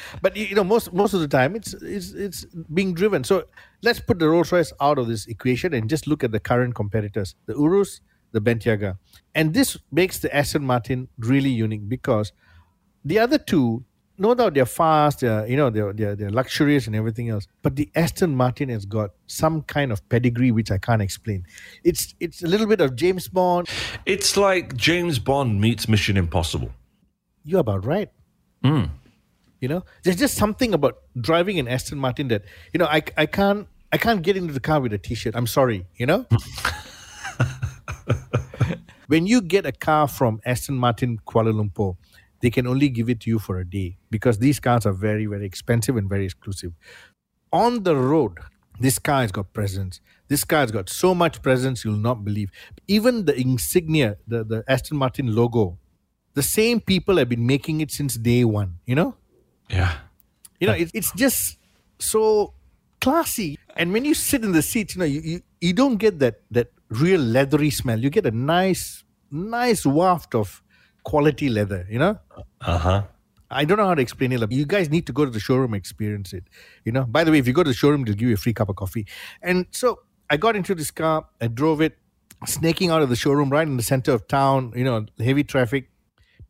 but 0.21 0.35
you 0.35 0.55
know, 0.55 0.63
most 0.63 0.93
most 0.93 1.13
of 1.13 1.19
the 1.19 1.27
time 1.27 1.55
it's 1.55 1.73
it's 1.73 2.11
it's 2.11 2.45
being 2.73 2.93
driven. 2.93 3.23
So 3.23 3.45
let's 3.81 3.99
put 3.99 4.19
the 4.19 4.29
Rolls 4.29 4.51
Royce 4.51 4.71
out 4.79 4.97
of 4.97 5.07
this 5.07 5.27
equation 5.27 5.73
and 5.73 5.89
just 5.89 6.07
look 6.07 6.23
at 6.23 6.31
the 6.31 6.39
current 6.39 6.75
competitors: 6.75 7.35
the 7.45 7.53
Urus, 7.55 8.01
the 8.31 8.41
Bentayga, 8.41 8.97
and 9.35 9.53
this 9.53 9.77
makes 9.91 10.19
the 10.19 10.33
Aston 10.35 10.65
Martin 10.65 11.07
really 11.17 11.49
unique 11.49 11.87
because 11.87 12.31
the 13.03 13.19
other 13.19 13.37
two. 13.37 13.83
No 14.21 14.35
doubt 14.35 14.53
they're 14.53 14.65
fast, 14.65 15.21
they're 15.21 15.47
you 15.47 15.55
know 15.55 15.69
they're, 15.69 15.93
they're 15.93 16.13
they're 16.15 16.29
luxurious 16.29 16.87
and 16.87 16.95
everything 16.95 17.29
else. 17.29 17.47
But 17.61 17.77
the 17.77 17.89
Aston 17.95 18.35
Martin 18.35 18.67
has 18.69 18.83
got 18.85 19.11
some 19.27 19.61
kind 19.63 19.91
of 19.93 20.07
pedigree 20.09 20.51
which 20.51 20.71
I 20.71 20.77
can't 20.77 21.01
explain. 21.01 21.45
It's 21.85 22.13
it's 22.19 22.43
a 22.43 22.47
little 22.47 22.67
bit 22.67 22.81
of 22.81 22.95
James 22.97 23.29
Bond, 23.29 23.69
It's 24.05 24.35
like 24.35 24.75
James 24.75 25.19
Bond 25.19 25.61
meets 25.61 25.87
Mission 25.87 26.17
Impossible. 26.17 26.69
you're 27.45 27.61
about 27.61 27.85
right. 27.85 28.09
Mm. 28.63 28.89
You 29.61 29.67
know, 29.69 29.83
there's 30.03 30.17
just 30.17 30.35
something 30.35 30.73
about 30.73 30.97
driving 31.19 31.57
an 31.59 31.67
Aston 31.67 31.97
Martin 31.97 32.27
that 32.27 32.43
you 32.73 32.77
know 32.77 32.85
I, 32.87 33.01
I 33.17 33.25
can't 33.25 33.67
I 33.91 33.97
can't 33.97 34.21
get 34.21 34.35
into 34.37 34.53
the 34.53 34.59
car 34.59 34.79
with 34.81 34.93
a 34.93 34.97
t-shirt. 34.97 35.33
I'm 35.35 35.47
sorry. 35.47 35.85
You 35.95 36.05
know, 36.05 36.25
when 39.07 39.25
you 39.27 39.41
get 39.41 39.65
a 39.65 39.71
car 39.71 40.07
from 40.07 40.39
Aston 40.45 40.77
Martin 40.77 41.19
Kuala 41.25 41.51
Lumpur, 41.53 41.95
they 42.41 42.49
can 42.49 42.65
only 42.67 42.89
give 42.89 43.09
it 43.09 43.19
to 43.21 43.29
you 43.29 43.39
for 43.39 43.59
a 43.59 43.65
day 43.65 43.97
because 44.09 44.39
these 44.39 44.59
cars 44.59 44.85
are 44.85 44.93
very 44.93 45.25
very 45.25 45.45
expensive 45.45 45.97
and 45.97 46.09
very 46.09 46.25
exclusive. 46.25 46.73
On 47.51 47.83
the 47.83 47.95
road, 47.95 48.37
this 48.79 48.99
car 48.99 49.21
has 49.21 49.31
got 49.31 49.53
presence. 49.53 50.01
This 50.27 50.43
car 50.43 50.61
has 50.61 50.71
got 50.71 50.89
so 50.89 51.15
much 51.15 51.41
presence 51.41 51.83
you'll 51.83 51.95
not 51.97 52.23
believe. 52.23 52.51
Even 52.87 53.25
the 53.25 53.35
insignia, 53.39 54.17
the, 54.27 54.43
the 54.43 54.63
Aston 54.67 54.97
Martin 54.97 55.33
logo, 55.35 55.77
the 56.35 56.43
same 56.43 56.79
people 56.79 57.17
have 57.17 57.27
been 57.27 57.45
making 57.45 57.81
it 57.81 57.91
since 57.91 58.15
day 58.15 58.45
one. 58.45 58.75
You 58.85 58.95
know, 58.95 59.15
Yeah. 59.69 59.97
you 60.59 60.67
know, 60.67 60.73
it, 60.73 60.91
it's 60.93 61.11
just 61.13 61.57
so 61.97 62.53
classy. 63.01 63.57
And 63.75 63.91
when 63.91 64.05
you 64.05 64.13
sit 64.13 64.43
in 64.43 64.51
the 64.51 64.61
seat, 64.61 64.93
you 64.95 64.99
know, 64.99 65.05
you, 65.05 65.21
you, 65.21 65.41
you 65.59 65.73
don't 65.73 65.97
get 65.97 66.19
that 66.19 66.41
that 66.51 66.71
real 66.89 67.21
leathery 67.21 67.69
smell. 67.71 67.99
You 67.99 68.09
get 68.11 68.25
a 68.25 68.31
nice, 68.31 69.03
nice 69.31 69.85
waft 69.85 70.35
of 70.35 70.61
quality 71.09 71.47
leather, 71.57 71.81
you 71.89 71.99
know? 72.03 72.13
Uh 72.73 72.77
huh. 72.77 73.01
I 73.51 73.65
don't 73.65 73.77
know 73.81 73.87
how 73.91 73.95
to 73.95 74.01
explain 74.07 74.31
it. 74.31 74.51
You 74.51 74.65
guys 74.75 74.89
need 74.95 75.05
to 75.07 75.13
go 75.19 75.25
to 75.25 75.31
the 75.31 75.39
showroom, 75.47 75.73
and 75.73 75.79
experience 75.85 76.33
it. 76.33 76.43
You 76.85 76.91
know. 76.95 77.05
By 77.17 77.23
the 77.23 77.31
way, 77.31 77.39
if 77.39 77.47
you 77.47 77.53
go 77.59 77.63
to 77.63 77.69
the 77.69 77.79
showroom, 77.83 78.03
they'll 78.03 78.19
give 78.21 78.29
you 78.29 78.35
a 78.35 78.43
free 78.45 78.53
cup 78.59 78.69
of 78.69 78.75
coffee. 78.75 79.05
And 79.41 79.65
so 79.71 79.87
I 80.29 80.37
got 80.37 80.55
into 80.55 80.75
this 80.81 80.91
car. 80.91 81.25
I 81.41 81.47
drove 81.47 81.81
it, 81.87 81.97
snaking 82.45 82.91
out 82.91 83.01
of 83.01 83.09
the 83.09 83.15
showroom 83.15 83.49
right 83.49 83.67
in 83.67 83.77
the 83.77 83.87
center 83.93 84.11
of 84.17 84.27
town. 84.27 84.73
You 84.75 84.83
know, 84.83 85.05
heavy 85.29 85.43
traffic. 85.43 85.89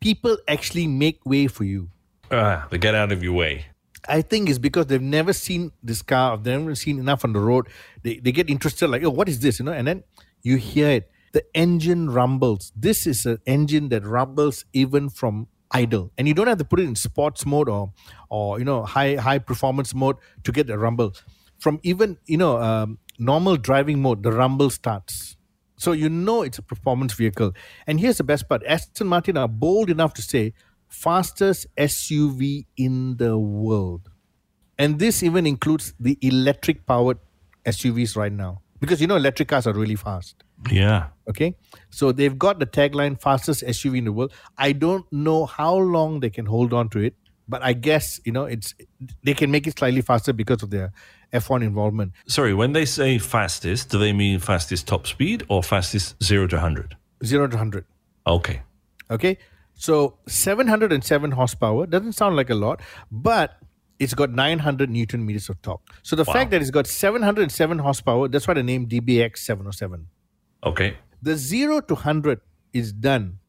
People 0.01 0.37
actually 0.55 0.87
make 0.87 1.25
way 1.25 1.47
for 1.47 1.63
you. 1.63 1.89
Ah, 2.31 2.67
they 2.69 2.77
get 2.77 2.95
out 2.95 3.11
of 3.11 3.23
your 3.23 3.33
way. 3.33 3.65
I 4.07 4.21
think 4.21 4.49
it's 4.49 4.59
because 4.67 4.87
they've 4.87 5.01
never 5.19 5.33
seen 5.33 5.71
this 5.83 6.01
car, 6.01 6.37
they've 6.37 6.59
never 6.59 6.75
seen 6.75 6.99
enough 6.99 7.23
on 7.23 7.33
the 7.33 7.39
road. 7.39 7.67
They, 8.03 8.15
they 8.23 8.31
get 8.31 8.49
interested, 8.49 8.87
like, 8.89 9.03
oh, 9.03 9.09
what 9.09 9.27
is 9.29 9.39
this? 9.39 9.59
You 9.59 9.65
know, 9.65 9.73
and 9.73 9.87
then 9.87 10.03
you 10.41 10.57
hear 10.57 10.89
it. 10.99 11.11
The 11.31 11.43
engine 11.53 12.09
rumbles. 12.09 12.71
This 12.75 13.05
is 13.07 13.25
an 13.25 13.39
engine 13.45 13.89
that 13.89 14.05
rumbles 14.05 14.65
even 14.73 15.09
from 15.09 15.47
idle. 15.71 16.11
And 16.17 16.27
you 16.27 16.33
don't 16.33 16.47
have 16.47 16.57
to 16.57 16.65
put 16.65 16.79
it 16.79 16.83
in 16.83 16.95
sports 16.95 17.45
mode 17.45 17.69
or 17.69 17.93
or 18.29 18.59
you 18.59 18.65
know 18.65 18.83
high 18.83 19.15
high 19.15 19.39
performance 19.39 19.93
mode 19.93 20.17
to 20.43 20.51
get 20.51 20.67
the 20.67 20.77
rumble. 20.77 21.13
From 21.59 21.79
even 21.83 22.17
you 22.25 22.37
know 22.37 22.61
um, 22.61 22.99
normal 23.17 23.57
driving 23.57 24.01
mode, 24.01 24.23
the 24.23 24.31
rumble 24.31 24.69
starts. 24.69 25.37
So 25.77 25.91
you 25.93 26.09
know 26.09 26.41
it's 26.41 26.57
a 26.57 26.61
performance 26.61 27.13
vehicle. 27.13 27.53
And 27.87 27.99
here's 27.99 28.17
the 28.17 28.23
best 28.23 28.49
part: 28.49 28.63
Aston 28.65 29.07
Martin 29.07 29.37
are 29.37 29.47
bold 29.47 29.89
enough 29.89 30.13
to 30.15 30.21
say 30.21 30.53
fastest 30.87 31.67
SUV 31.77 32.65
in 32.77 33.17
the 33.17 33.37
world. 33.37 34.09
And 34.77 34.99
this 34.99 35.23
even 35.23 35.45
includes 35.45 35.93
the 35.99 36.17
electric 36.21 36.85
powered 36.85 37.19
SUVs 37.65 38.15
right 38.15 38.31
now. 38.31 38.61
Because 38.79 39.01
you 39.01 39.07
know 39.07 39.17
electric 39.17 39.49
cars 39.49 39.67
are 39.67 39.73
really 39.73 39.95
fast. 39.95 40.43
Yeah. 40.71 41.07
Okay. 41.29 41.55
So 41.89 42.11
they've 42.11 42.37
got 42.37 42.59
the 42.59 42.65
tagline 42.65 43.19
fastest 43.19 43.63
SUV 43.63 43.99
in 43.99 44.05
the 44.05 44.11
world. 44.11 44.33
I 44.57 44.71
don't 44.71 45.11
know 45.11 45.45
how 45.45 45.75
long 45.75 46.19
they 46.19 46.29
can 46.29 46.45
hold 46.45 46.73
on 46.73 46.89
to 46.89 46.99
it, 46.99 47.15
but 47.47 47.63
I 47.63 47.73
guess, 47.73 48.19
you 48.25 48.31
know, 48.31 48.45
it's 48.45 48.75
they 49.23 49.33
can 49.33 49.51
make 49.51 49.67
it 49.67 49.77
slightly 49.77 50.01
faster 50.01 50.33
because 50.33 50.61
of 50.63 50.69
their 50.69 50.91
F1 51.33 51.63
involvement. 51.63 52.13
Sorry, 52.27 52.53
when 52.53 52.73
they 52.73 52.85
say 52.85 53.17
fastest, 53.17 53.89
do 53.89 53.99
they 53.99 54.13
mean 54.13 54.39
fastest 54.39 54.87
top 54.87 55.07
speed 55.07 55.43
or 55.47 55.63
fastest 55.63 56.21
zero 56.23 56.47
to 56.47 56.55
100? 56.55 56.95
0 57.23 57.47
to 57.47 57.55
100. 57.55 57.85
Okay. 58.27 58.61
Okay. 59.11 59.37
So 59.75 60.17
707 60.27 61.31
horsepower 61.31 61.85
doesn't 61.85 62.13
sound 62.13 62.35
like 62.35 62.49
a 62.49 62.55
lot, 62.55 62.81
but 63.11 63.57
it's 63.97 64.13
got 64.13 64.31
900 64.31 64.89
newton 64.89 65.25
meters 65.25 65.49
of 65.49 65.61
torque. 65.61 65.81
So 66.03 66.15
the 66.15 66.25
fact 66.25 66.51
that 66.51 66.61
it's 66.61 66.71
got 66.71 66.87
707 66.87 67.79
horsepower, 67.79 68.27
that's 68.27 68.47
why 68.47 68.53
the 68.53 68.63
name 68.63 68.87
DBX 68.87 69.37
707. 69.37 70.07
Okay. 70.63 70.97
The 71.21 71.35
0 71.35 71.81
to 71.81 71.93
100 71.95 72.41
is 72.73 72.91
done 72.93 73.39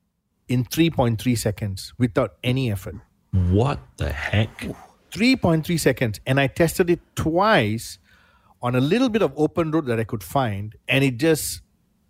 in 0.49 0.64
3.3 0.64 1.38
seconds 1.38 1.92
without 1.99 2.35
any 2.42 2.70
effort. 2.70 2.96
What 3.33 3.79
the 3.96 4.11
heck? 4.11 4.66
3.3 5.12 5.79
seconds. 5.79 6.20
And 6.27 6.40
I 6.40 6.46
tested 6.46 6.90
it 6.90 7.01
twice 7.14 7.99
on 8.62 8.75
a 8.75 8.81
little 8.81 9.09
bit 9.09 9.23
of 9.23 9.33
open 9.37 9.70
road 9.70 9.87
that 9.87 9.99
I 9.99 10.05
could 10.05 10.23
find, 10.23 10.75
and 10.88 11.05
it 11.05 11.16
just 11.16 11.62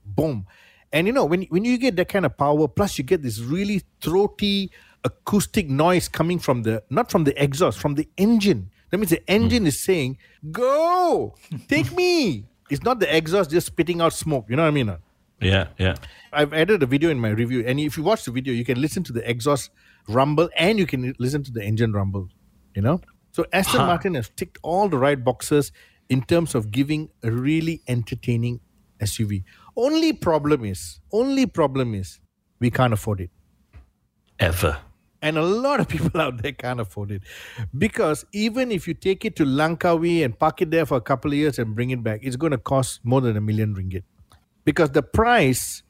boom. 0.04 0.46
And 0.92 1.06
you 1.06 1.12
know, 1.12 1.24
when 1.24 1.42
when 1.44 1.64
you 1.64 1.78
get 1.78 1.96
that 1.96 2.08
kind 2.08 2.26
of 2.26 2.36
power, 2.36 2.66
plus 2.66 2.98
you 2.98 3.04
get 3.04 3.22
this 3.22 3.38
really 3.38 3.82
throaty 4.00 4.70
acoustic 5.04 5.68
noise 5.68 6.08
coming 6.08 6.38
from 6.38 6.62
the 6.62 6.82
not 6.90 7.10
from 7.10 7.24
the 7.24 7.42
exhaust, 7.42 7.78
from 7.78 7.94
the 7.94 8.08
engine. 8.16 8.70
That 8.90 8.98
means 8.98 9.10
the 9.10 9.30
engine 9.30 9.62
hmm. 9.62 9.68
is 9.68 9.78
saying, 9.78 10.18
Go, 10.50 11.36
take 11.68 11.92
me. 11.92 12.46
It's 12.70 12.82
not 12.82 13.00
the 13.00 13.14
exhaust 13.14 13.50
just 13.50 13.66
spitting 13.66 14.00
out 14.00 14.12
smoke. 14.12 14.46
You 14.48 14.56
know 14.56 14.62
what 14.62 14.68
I 14.68 14.72
mean? 14.72 14.96
Yeah, 15.40 15.68
yeah. 15.78 15.96
I've 16.32 16.52
added 16.52 16.82
a 16.82 16.86
video 16.86 17.10
in 17.10 17.18
my 17.18 17.30
review, 17.30 17.64
and 17.66 17.80
if 17.80 17.96
you 17.96 18.02
watch 18.02 18.24
the 18.24 18.30
video, 18.30 18.52
you 18.54 18.64
can 18.64 18.80
listen 18.80 19.02
to 19.04 19.12
the 19.12 19.28
exhaust 19.28 19.70
rumble 20.08 20.48
and 20.56 20.78
you 20.78 20.86
can 20.86 21.14
listen 21.18 21.42
to 21.44 21.50
the 21.50 21.62
engine 21.62 21.92
rumble. 21.92 22.28
You 22.74 22.82
know, 22.82 23.00
so 23.32 23.44
Aston 23.52 23.80
Huh. 23.80 23.86
Martin 23.86 24.14
has 24.14 24.30
ticked 24.36 24.58
all 24.62 24.88
the 24.88 24.98
right 24.98 25.22
boxes 25.22 25.72
in 26.08 26.22
terms 26.22 26.54
of 26.54 26.70
giving 26.70 27.08
a 27.22 27.30
really 27.30 27.82
entertaining 27.88 28.60
SUV. 29.00 29.44
Only 29.76 30.12
problem 30.12 30.64
is, 30.64 31.00
only 31.12 31.46
problem 31.46 31.94
is, 31.94 32.20
we 32.60 32.70
can't 32.70 32.92
afford 32.92 33.20
it, 33.20 33.30
Ever. 34.38 34.78
And 35.22 35.36
a 35.36 35.42
lot 35.42 35.80
of 35.80 35.88
people 35.88 36.20
out 36.20 36.42
there 36.42 36.52
can't 36.52 36.80
afford 36.80 37.10
it 37.10 37.22
because 37.76 38.24
even 38.32 38.72
if 38.72 38.88
you 38.88 38.94
take 38.94 39.24
it 39.24 39.36
to 39.36 39.44
Langkawi 39.44 40.24
and 40.24 40.38
park 40.38 40.62
it 40.62 40.70
there 40.70 40.86
for 40.86 40.96
a 40.96 41.00
couple 41.00 41.30
of 41.30 41.36
years 41.36 41.58
and 41.58 41.74
bring 41.74 41.90
it 41.90 42.02
back, 42.02 42.20
it's 42.22 42.36
going 42.36 42.52
to 42.52 42.58
cost 42.58 43.00
more 43.04 43.20
than 43.20 43.36
a 43.36 43.40
million 43.40 43.74
ringgit 43.74 44.02
because 44.64 44.90
the 44.90 45.02
price 45.02 45.82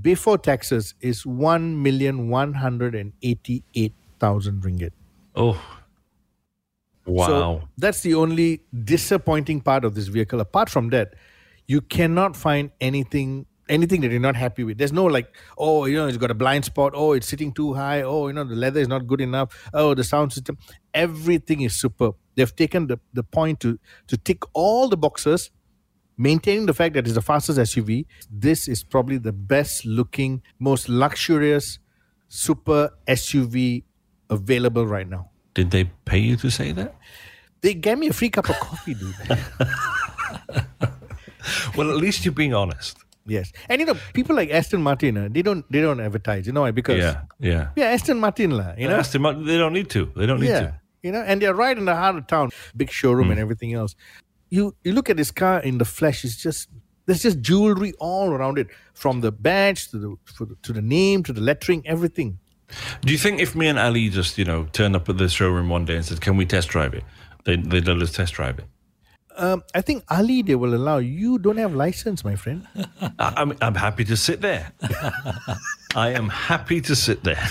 before 0.00 0.38
taxes 0.38 0.94
is 1.00 1.26
one 1.26 1.82
million 1.82 2.28
one 2.28 2.54
hundred 2.54 2.94
and 2.94 3.12
eighty-eight 3.22 3.92
thousand 4.18 4.62
ringgit. 4.62 4.92
Oh. 5.34 5.60
Wow. 7.06 7.26
So 7.26 7.68
that's 7.76 8.00
the 8.00 8.14
only 8.14 8.62
disappointing 8.84 9.60
part 9.60 9.84
of 9.84 9.94
this 9.94 10.08
vehicle. 10.08 10.40
Apart 10.40 10.70
from 10.70 10.88
that, 10.88 11.14
you 11.66 11.82
cannot 11.82 12.34
find 12.34 12.70
anything 12.80 13.44
anything 13.68 14.00
that 14.02 14.10
you're 14.10 14.20
not 14.20 14.36
happy 14.36 14.64
with. 14.64 14.78
There's 14.78 14.92
no 14.92 15.04
like, 15.04 15.34
oh, 15.58 15.86
you 15.86 15.96
know, 15.96 16.06
it's 16.06 16.16
got 16.16 16.30
a 16.30 16.34
blind 16.34 16.64
spot. 16.64 16.92
Oh, 16.94 17.12
it's 17.12 17.26
sitting 17.26 17.52
too 17.52 17.74
high. 17.74 18.02
Oh, 18.02 18.26
you 18.28 18.32
know, 18.32 18.44
the 18.44 18.54
leather 18.54 18.80
is 18.80 18.88
not 18.88 19.06
good 19.06 19.20
enough. 19.20 19.68
Oh, 19.72 19.94
the 19.94 20.04
sound 20.04 20.32
system. 20.32 20.58
Everything 20.92 21.62
is 21.62 21.78
superb. 21.78 22.14
They've 22.34 22.54
taken 22.54 22.86
the, 22.86 22.98
the 23.12 23.22
point 23.22 23.60
to 23.60 23.78
to 24.08 24.16
tick 24.16 24.42
all 24.52 24.88
the 24.88 24.96
boxes, 24.96 25.50
maintaining 26.16 26.66
the 26.66 26.74
fact 26.74 26.94
that 26.94 27.06
it's 27.06 27.14
the 27.14 27.22
fastest 27.22 27.58
SUV. 27.58 28.06
This 28.30 28.68
is 28.68 28.82
probably 28.84 29.18
the 29.18 29.32
best 29.32 29.84
looking, 29.84 30.42
most 30.58 30.88
luxurious 30.88 31.78
super 32.28 32.90
SUV 33.06 33.84
available 34.30 34.86
right 34.86 35.08
now. 35.08 35.30
Did 35.54 35.70
they 35.70 35.84
pay 36.04 36.18
you 36.18 36.36
to 36.36 36.50
say 36.50 36.72
that? 36.72 36.96
They 37.60 37.74
gave 37.74 37.98
me 37.98 38.08
a 38.08 38.12
free 38.12 38.28
cup 38.28 38.48
of 38.50 38.56
coffee, 38.56 38.94
dude. 38.94 39.14
Well, 41.76 41.90
at 41.90 41.96
least 41.96 42.24
you're 42.24 42.32
being 42.32 42.54
honest. 42.54 43.03
Yes, 43.26 43.52
and 43.68 43.80
you 43.80 43.86
know, 43.86 43.96
people 44.12 44.36
like 44.36 44.50
Aston 44.50 44.82
Martin, 44.82 45.16
uh, 45.16 45.28
they 45.30 45.42
don't 45.42 45.70
they 45.70 45.80
don't 45.80 46.00
advertise, 46.00 46.46
you 46.46 46.52
know, 46.52 46.62
why? 46.62 46.70
because 46.70 46.98
Yeah, 46.98 47.22
yeah. 47.40 47.68
yeah, 47.76 47.86
Aston 47.86 48.20
Martin, 48.20 48.50
lah, 48.52 48.74
you 48.76 48.88
know, 48.88 48.96
Aston 48.96 49.22
Martin, 49.22 49.46
they 49.46 49.58
don't 49.58 49.72
need 49.72 49.90
to. 49.90 50.10
They 50.16 50.26
don't 50.26 50.40
need 50.40 50.48
yeah, 50.48 50.60
to. 50.60 50.80
you 51.02 51.12
know, 51.12 51.22
and 51.22 51.40
they're 51.40 51.54
right 51.54 51.76
in 51.76 51.84
the 51.84 51.94
heart 51.94 52.16
of 52.16 52.26
town, 52.26 52.50
big 52.76 52.90
showroom 52.90 53.30
and 53.30 53.40
everything 53.40 53.74
else. 53.74 53.94
You 54.50 54.74
you 54.84 54.92
look 54.92 55.10
at 55.10 55.16
this 55.16 55.30
car 55.30 55.60
in 55.60 55.78
the 55.78 55.84
flesh, 55.84 56.24
it's 56.24 56.36
just 56.36 56.68
there's 57.06 57.22
just 57.22 57.40
jewelry 57.40 57.92
all 57.98 58.30
around 58.30 58.58
it, 58.58 58.68
from 58.94 59.20
the 59.20 59.32
badge 59.32 59.90
to 59.90 59.98
the 59.98 60.56
to 60.62 60.72
the 60.72 60.82
name 60.82 61.22
to 61.24 61.32
the 61.32 61.40
lettering, 61.40 61.82
everything. 61.86 62.38
Do 63.02 63.12
you 63.12 63.18
think 63.18 63.40
if 63.40 63.54
me 63.54 63.66
and 63.68 63.78
Ali 63.78 64.08
just, 64.08 64.38
you 64.38 64.44
know, 64.44 64.64
turned 64.72 64.96
up 64.96 65.08
at 65.08 65.18
the 65.18 65.28
showroom 65.28 65.68
one 65.68 65.84
day 65.84 65.96
and 65.96 66.04
said, 66.04 66.20
"Can 66.20 66.36
we 66.36 66.46
test 66.46 66.68
drive 66.68 66.94
it?" 66.94 67.04
They 67.44 67.56
they 67.56 67.80
let 67.80 68.00
us 68.02 68.12
test 68.12 68.34
drive 68.34 68.58
it. 68.58 68.66
Um, 69.36 69.64
I 69.74 69.80
think 69.80 70.04
Ali 70.10 70.42
they 70.42 70.54
will 70.54 70.74
allow. 70.74 70.98
You 70.98 71.38
don't 71.38 71.56
have 71.56 71.74
license, 71.74 72.24
my 72.24 72.36
friend. 72.36 72.66
I'm 73.18 73.56
I'm 73.60 73.74
happy 73.74 74.04
to 74.04 74.16
sit 74.16 74.40
there. 74.40 74.72
I 75.96 76.10
am 76.10 76.28
happy 76.28 76.80
to 76.82 76.94
sit 76.94 77.24
there. 77.24 77.42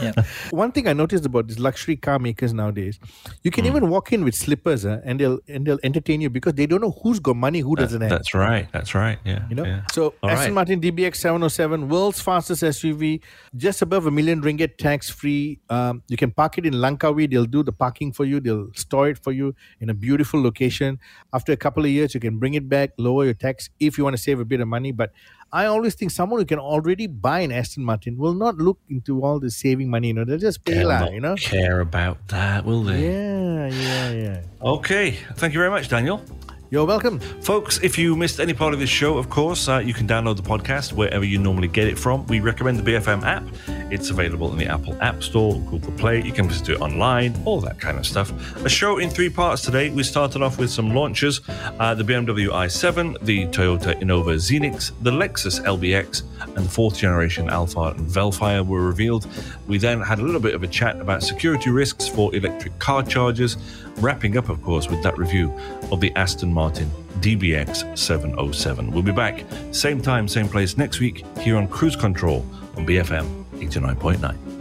Yeah. 0.00 0.12
One 0.50 0.72
thing 0.72 0.86
I 0.88 0.92
noticed 0.92 1.24
about 1.26 1.48
these 1.48 1.58
luxury 1.58 1.96
car 1.96 2.18
makers 2.18 2.52
nowadays, 2.52 2.98
you 3.42 3.50
can 3.50 3.66
even 3.66 3.88
walk 3.88 4.12
in 4.12 4.24
with 4.24 4.34
slippers, 4.34 4.84
uh, 4.84 5.00
and 5.04 5.18
they'll 5.20 5.38
and 5.48 5.66
they'll 5.66 5.78
entertain 5.82 6.20
you 6.20 6.30
because 6.30 6.54
they 6.54 6.66
don't 6.66 6.80
know 6.80 6.92
who's 7.02 7.18
got 7.20 7.36
money, 7.36 7.60
who 7.60 7.76
doesn't 7.76 8.00
have. 8.00 8.10
That's 8.10 8.34
right. 8.34 8.68
That's 8.72 8.94
right. 8.94 9.18
Yeah. 9.24 9.46
You 9.48 9.56
know, 9.56 9.64
Yeah. 9.64 9.82
so 9.92 10.14
All 10.22 10.30
Aston 10.30 10.48
right. 10.48 10.54
Martin 10.54 10.80
DBX 10.80 11.16
707, 11.16 11.88
world's 11.88 12.20
fastest 12.20 12.62
SUV, 12.62 13.20
just 13.56 13.82
above 13.82 14.06
a 14.06 14.10
million 14.10 14.42
ringgit 14.42 14.76
tax 14.78 15.08
free. 15.10 15.60
Um, 15.70 16.02
you 16.08 16.16
can 16.16 16.30
park 16.30 16.58
it 16.58 16.66
in 16.66 16.74
Langkawi. 16.74 17.30
They'll 17.30 17.46
do 17.46 17.62
the 17.62 17.72
parking 17.72 18.12
for 18.12 18.24
you. 18.24 18.40
They'll 18.40 18.68
store 18.74 19.08
it 19.08 19.18
for 19.22 19.32
you 19.32 19.54
in 19.80 19.90
a 19.90 19.94
beautiful 19.94 20.42
location. 20.42 20.98
After 21.32 21.52
a 21.52 21.56
couple 21.56 21.84
of 21.84 21.90
years, 21.90 22.14
you 22.14 22.20
can 22.20 22.38
bring 22.38 22.54
it 22.54 22.68
back, 22.68 22.90
lower 22.98 23.24
your 23.24 23.34
tax 23.34 23.70
if 23.80 23.98
you 23.98 24.04
want 24.04 24.16
to 24.16 24.22
save 24.22 24.40
a 24.40 24.44
bit 24.44 24.60
of 24.60 24.68
money. 24.68 24.92
But 24.92 25.12
I 25.52 25.66
always 25.66 25.94
think 25.94 26.10
someone 26.10 26.40
who 26.40 26.44
can 26.46 26.58
already 26.58 27.06
buy 27.06 27.40
an 27.40 27.52
Aston 27.52 27.84
Martin 27.84 28.16
will 28.18 28.34
not 28.34 28.56
look 28.56 28.78
into 28.90 29.22
all 29.24 29.38
the 29.40 29.50
saving 29.50 29.88
money. 29.88 30.08
You 30.08 30.14
know, 30.14 30.24
they'll 30.24 30.38
just 30.38 30.64
pay 30.64 30.82
not 30.82 31.12
You 31.12 31.20
know. 31.20 31.36
care 31.36 31.80
about 31.80 32.28
that, 32.28 32.64
will 32.64 32.82
they? 32.82 33.02
Yeah, 33.08 33.66
yeah, 33.68 34.10
yeah. 34.12 34.40
Okay. 34.60 35.12
Thank 35.36 35.54
you 35.54 35.60
very 35.60 35.70
much, 35.70 35.88
Daniel. 35.88 36.20
You're 36.68 36.84
welcome. 36.84 37.20
Folks, 37.20 37.78
if 37.80 37.96
you 37.96 38.16
missed 38.16 38.40
any 38.40 38.52
part 38.52 38.74
of 38.74 38.80
this 38.80 38.90
show, 38.90 39.18
of 39.18 39.30
course, 39.30 39.68
uh, 39.68 39.78
you 39.78 39.94
can 39.94 40.08
download 40.08 40.34
the 40.34 40.42
podcast 40.42 40.92
wherever 40.92 41.24
you 41.24 41.38
normally 41.38 41.68
get 41.68 41.86
it 41.86 41.96
from. 41.96 42.26
We 42.26 42.40
recommend 42.40 42.76
the 42.76 42.82
BFM 42.82 43.22
app. 43.22 43.44
It's 43.92 44.10
available 44.10 44.50
in 44.50 44.58
the 44.58 44.66
Apple 44.66 45.00
App 45.00 45.22
Store, 45.22 45.60
Google 45.60 45.92
Play. 45.92 46.24
You 46.24 46.32
can 46.32 46.48
visit 46.48 46.70
it 46.70 46.80
online, 46.80 47.40
all 47.44 47.60
that 47.60 47.78
kind 47.78 47.96
of 47.96 48.04
stuff. 48.04 48.32
A 48.64 48.68
show 48.68 48.98
in 48.98 49.10
three 49.10 49.30
parts 49.30 49.62
today. 49.62 49.90
We 49.90 50.02
started 50.02 50.42
off 50.42 50.58
with 50.58 50.70
some 50.70 50.92
launches 50.92 51.40
uh, 51.78 51.94
the 51.94 52.02
BMW 52.02 52.48
i7, 52.48 53.20
the 53.20 53.46
Toyota 53.46 54.00
Innova 54.02 54.34
Zenix, 54.34 54.90
the 55.02 55.12
Lexus 55.12 55.62
LBX, 55.62 56.24
and 56.56 56.66
the 56.66 56.68
fourth 56.68 56.98
generation 56.98 57.46
Alphard 57.46 57.96
and 57.96 58.08
Vellfire 58.08 58.66
were 58.66 58.82
revealed. 58.82 59.28
We 59.68 59.78
then 59.78 60.00
had 60.00 60.18
a 60.18 60.22
little 60.22 60.40
bit 60.40 60.56
of 60.56 60.64
a 60.64 60.68
chat 60.68 61.00
about 61.00 61.22
security 61.22 61.70
risks 61.70 62.08
for 62.08 62.34
electric 62.34 62.76
car 62.80 63.04
chargers, 63.04 63.56
wrapping 63.98 64.36
up, 64.36 64.48
of 64.48 64.62
course, 64.62 64.88
with 64.88 65.02
that 65.02 65.16
review 65.18 65.52
of 65.90 66.00
the 66.00 66.14
Aston 66.16 66.52
Martin 66.52 66.90
DBX 67.20 67.96
707. 67.96 68.90
We'll 68.90 69.02
be 69.02 69.12
back, 69.12 69.44
same 69.72 70.00
time, 70.00 70.28
same 70.28 70.48
place 70.48 70.76
next 70.76 71.00
week 71.00 71.24
here 71.38 71.56
on 71.56 71.68
Cruise 71.68 71.96
Control 71.96 72.44
on 72.76 72.86
BFM 72.86 73.44
89.9. 73.54 74.56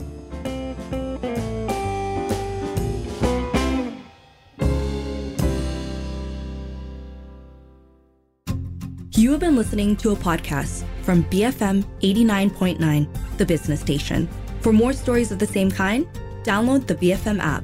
You 9.17 9.31
have 9.31 9.39
been 9.39 9.55
listening 9.55 9.95
to 9.97 10.11
a 10.11 10.15
podcast 10.15 10.83
from 11.03 11.23
BFM 11.25 11.83
89.9, 12.01 13.37
the 13.37 13.45
business 13.45 13.79
station. 13.79 14.27
For 14.59 14.73
more 14.73 14.91
stories 14.93 15.31
of 15.31 15.39
the 15.39 15.47
same 15.47 15.71
kind, 15.71 16.05
download 16.43 16.85
the 16.85 16.95
BFM 16.95 17.39
app. 17.39 17.63